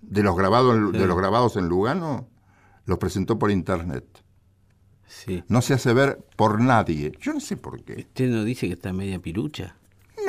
de 0.00 0.22
los, 0.22 0.36
grabados 0.36 0.76
en- 0.76 0.92
de 0.92 1.06
los 1.06 1.16
grabados 1.16 1.56
en 1.56 1.68
Lugano, 1.68 2.28
los 2.86 2.98
presentó 2.98 3.38
por 3.38 3.50
internet. 3.50 4.04
sí. 5.06 5.42
No 5.48 5.62
se 5.62 5.74
hace 5.74 5.92
ver 5.94 6.18
por 6.36 6.60
nadie. 6.60 7.12
Yo 7.20 7.32
no 7.32 7.40
sé 7.40 7.56
por 7.56 7.82
qué. 7.82 7.94
¿Usted 8.08 8.28
no 8.30 8.44
dice 8.44 8.66
que 8.68 8.74
está 8.74 8.92
media 8.92 9.18
pirucha? 9.18 9.74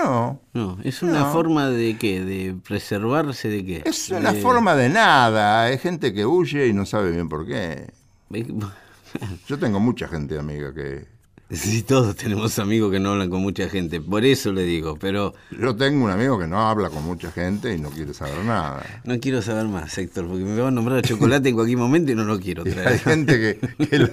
No. 0.03 0.41
No, 0.53 0.77
es 0.83 1.01
una 1.03 1.19
No. 1.19 1.31
forma 1.33 1.69
de 1.69 1.97
qué, 1.97 2.23
de 2.23 2.55
preservarse 2.65 3.49
de 3.49 3.65
qué. 3.65 3.83
Es 3.85 4.09
una 4.09 4.31
De- 4.33 4.41
forma 4.41 4.75
de 4.75 4.89
nada. 4.89 5.63
Hay 5.65 5.77
gente 5.77 6.13
que 6.13 6.25
huye 6.25 6.67
y 6.67 6.73
no 6.73 6.85
sabe 6.85 7.11
bien 7.11 7.27
por 7.29 7.45
qué. 7.45 7.91
Yo 9.47 9.57
tengo 9.59 9.79
mucha 9.79 10.07
gente 10.07 10.37
amiga 10.39 10.73
que... 10.73 11.05
Sí, 11.51 11.81
todos 11.81 12.15
tenemos 12.15 12.59
amigos 12.59 12.91
que 12.91 12.99
no 12.99 13.09
hablan 13.13 13.29
con 13.31 13.41
mucha 13.41 13.67
gente, 13.69 13.99
por 13.99 14.23
eso 14.23 14.53
le 14.53 14.61
digo, 14.63 14.97
pero 14.99 15.33
Yo 15.49 15.75
tengo 15.75 16.05
un 16.05 16.11
amigo 16.11 16.37
que 16.37 16.45
no 16.45 16.59
habla 16.69 16.91
con 16.91 17.03
mucha 17.03 17.31
gente 17.31 17.73
y 17.73 17.79
no 17.79 17.89
quiere 17.89 18.13
saber 18.13 18.45
nada. 18.45 18.83
no 19.03 19.19
quiero 19.19 19.41
saber 19.41 19.65
más, 19.67 19.97
Héctor, 19.97 20.27
porque 20.27 20.43
me 20.43 20.61
va 20.61 20.67
a 20.67 20.71
nombrar 20.71 20.99
a 20.99 21.01
chocolate 21.01 21.49
en 21.49 21.55
cualquier 21.55 21.79
momento 21.79 22.11
y 22.11 22.15
no 22.15 22.23
lo 22.23 22.39
quiero 22.39 22.63
Y 22.65 22.69
hay 22.69 22.75
traer. 22.75 22.99
gente 22.99 23.57
que, 23.79 23.87
que 23.87 23.97
lo, 23.97 24.09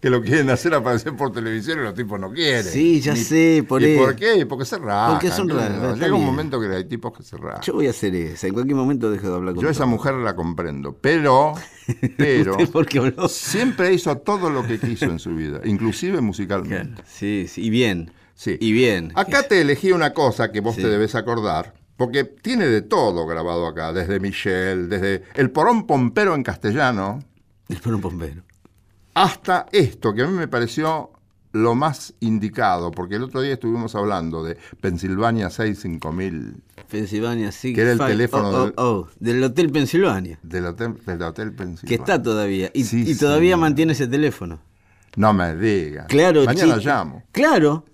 que 0.00 0.10
lo 0.10 0.22
quieren 0.22 0.50
hacer 0.50 0.74
aparecer 0.74 1.14
por 1.14 1.30
televisión 1.32 1.78
y 1.78 1.82
los 1.82 1.94
tipos 1.94 2.18
no 2.18 2.32
quieren. 2.32 2.64
Sí, 2.64 3.00
ya 3.00 3.14
Ni- 3.14 3.20
sé, 3.20 3.64
por 3.68 3.80
¿Y 3.82 3.92
eso. 3.92 4.02
por 4.04 4.16
qué? 4.16 4.44
Porque 4.44 4.64
se 4.64 4.78
rajan. 4.78 5.12
Porque 5.12 5.30
son 5.30 5.48
raros, 5.48 5.92
está 5.94 6.04
Llega 6.04 6.16
un 6.16 6.24
momento 6.26 6.60
que 6.60 6.66
hay 6.66 6.84
tipos 6.84 7.16
que 7.16 7.22
se 7.22 7.36
rajan. 7.36 7.60
Yo 7.62 7.74
voy 7.74 7.86
a 7.86 7.90
hacer 7.90 8.12
esa, 8.16 8.48
en 8.48 8.54
cualquier 8.54 8.76
momento 8.76 9.08
dejo 9.08 9.28
de 9.28 9.34
hablar 9.36 9.54
con 9.54 9.62
Yo 9.62 9.70
esa 9.70 9.86
mujer 9.86 10.14
la 10.14 10.34
comprendo, 10.34 10.96
pero, 11.00 11.52
pero 12.16 12.52
¿Usted 12.56 12.68
por 12.70 12.86
qué 12.86 12.98
habló? 12.98 13.28
siempre 13.28 13.94
hizo 13.94 14.16
todo 14.18 14.50
lo 14.50 14.66
que 14.66 14.80
quiso 14.80 15.04
en 15.04 15.20
su 15.20 15.30
vida, 15.36 15.60
inclusive 15.64 16.20
musicalmente. 16.60 17.02
Sí, 17.06 17.46
sí, 17.48 17.62
y 17.66 17.70
bien. 17.70 18.12
Sí. 18.34 18.56
Y 18.60 18.72
bien. 18.72 19.12
Acá 19.14 19.44
te 19.44 19.60
elegí 19.60 19.92
una 19.92 20.12
cosa 20.12 20.52
que 20.52 20.60
vos 20.60 20.74
Sí. 20.76 20.82
te 20.82 20.88
debes 20.88 21.14
acordar, 21.14 21.74
porque 21.96 22.24
tiene 22.24 22.66
de 22.66 22.82
todo 22.82 23.26
grabado 23.26 23.66
acá, 23.66 23.92
desde 23.92 24.20
Michelle, 24.20 24.88
desde 24.88 25.22
el 25.34 25.50
porón 25.50 25.86
pompero 25.86 26.34
en 26.34 26.42
castellano, 26.42 27.22
Es 27.68 27.80
por 27.80 27.94
un 27.94 28.00
bombero. 28.02 28.42
hasta 29.14 29.66
esto, 29.72 30.12
que 30.14 30.22
a 30.22 30.26
mí 30.26 30.32
me 30.36 30.48
pareció 30.48 31.10
lo 31.52 31.74
más 31.74 32.12
indicado, 32.20 32.90
porque 32.90 33.14
el 33.16 33.22
otro 33.22 33.40
día 33.40 33.54
estuvimos 33.54 33.94
hablando 33.94 34.44
de 34.44 34.58
Pensilvania 34.82 35.48
65000 35.48 36.62
Pensilvania, 36.90 37.50
sí. 37.50 37.72
Que 37.72 37.80
era 37.80 37.92
el 37.92 37.98
teléfono 37.98 38.48
oh, 38.50 38.64
del- 38.64 38.74
oh, 38.76 38.84
oh, 38.84 39.08
del 39.18 39.42
Hotel 39.42 39.70
Pensilvania, 39.70 40.38
del 40.42 40.66
hotel, 40.66 40.94
del 41.06 41.22
hotel 41.22 41.52
Pensilvania. 41.54 41.88
que 41.88 41.94
está 41.94 42.22
todavía. 42.22 42.70
Y, 42.74 42.84
Sí, 42.84 43.10
y 43.10 43.14
todavía 43.16 43.56
mantiene 43.56 43.92
ese 43.94 44.06
teléfono. 44.06 44.60
No 45.16 45.32
me 45.32 45.56
digas. 45.56 46.06
Claro, 46.08 46.44
Mañana 46.44 46.78
chico. 46.78 46.88
llamo. 46.88 47.22
Claro. 47.32 47.84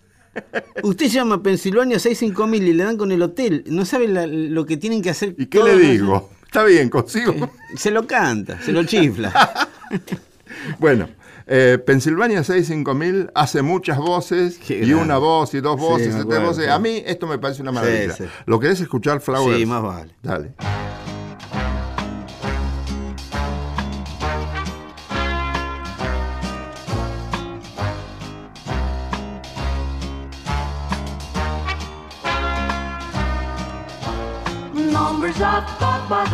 Usted 0.83 1.07
llama 1.09 1.37
a 1.37 1.43
Pensilvania 1.43 1.99
65000 1.99 2.67
y 2.69 2.73
le 2.73 2.85
dan 2.85 2.97
con 2.97 3.13
el 3.13 3.23
hotel. 3.23 3.65
No 3.67 3.85
sabe 3.85 4.09
la- 4.09 4.27
lo 4.27 4.65
que 4.67 4.77
tienen 4.77 5.03
que 5.03 5.11
hacer. 5.11 5.35
¿Y 5.39 5.47
qué 5.47 5.63
le 5.63 5.73
los- 5.73 5.81
digo? 5.81 6.31
Está 6.45 6.65
bien, 6.65 6.89
consigo. 6.91 7.35
Se 7.77 7.91
lo 7.91 8.07
canta, 8.07 8.61
se 8.61 8.73
lo 8.73 8.85
chifla. 8.85 9.33
Bueno, 10.79 11.09
eh, 11.47 11.79
Pensilvania 11.85 12.45
65000 12.45 13.31
hace 13.35 13.63
muchas 13.63 13.97
voces 13.99 14.61
y 14.71 14.93
una 14.93 15.17
voz 15.17 15.55
y 15.55 15.61
dos 15.61 15.77
Sí, 15.81 15.87
voces 15.87 16.07
y 16.09 16.11
tres 16.11 16.23
acuerdo, 16.23 16.47
voces. 16.49 16.65
sí. 16.67 16.71
A 16.71 16.79
mí 16.79 17.03
esto 17.07 17.27
me 17.27 17.39
parece 17.39 17.63
una 17.63 17.73
maravilla. 17.73 18.13
sí. 18.13 18.25
¿Lo 18.47 18.61
querés 18.61 18.81
escuchar, 18.81 19.21
Flowers? 19.21 19.59
Sí, 19.59 19.65
más 19.67 19.83
vale. 19.83 20.11
Dale. 20.23 20.53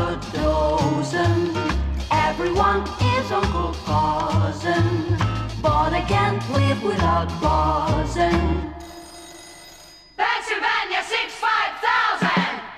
The 0.08 0.16
dozen. 0.32 1.54
Everyone 2.10 2.82
is 3.16 3.30
Uncle 3.30 3.74
Cousin. 3.84 4.86
But 5.60 5.92
I 5.92 6.02
can't 6.08 6.42
live 6.50 6.82
without 6.82 7.28
buzzing. 7.42 8.72
Pennsylvania 10.16 11.02
65000. 11.14 12.28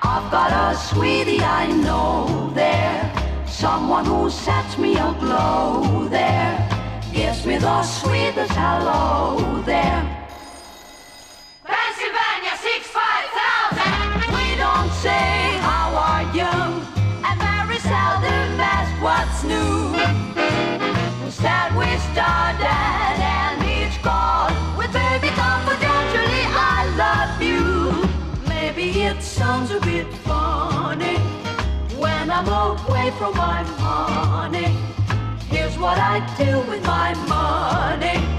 I've 0.03 0.29
got 0.37 0.51
a 0.65 0.77
sweetie 0.77 1.41
I 1.41 1.67
know 1.87 2.51
there. 2.53 2.99
Someone 3.47 4.07
who 4.07 4.29
sets 4.29 4.77
me 4.77 4.97
aglow 4.97 6.09
there. 6.09 6.57
Gives 7.13 7.47
me 7.47 7.59
the 7.59 7.83
sweetest 7.83 8.53
hello 8.53 9.63
there. 9.63 10.10
Away 33.11 33.19
from 33.19 33.37
my 33.37 33.63
money. 33.79 34.77
Here's 35.49 35.77
what 35.79 35.99
I 35.99 36.21
do 36.37 36.61
with 36.71 36.85
my 36.85 37.15
money. 37.27 38.30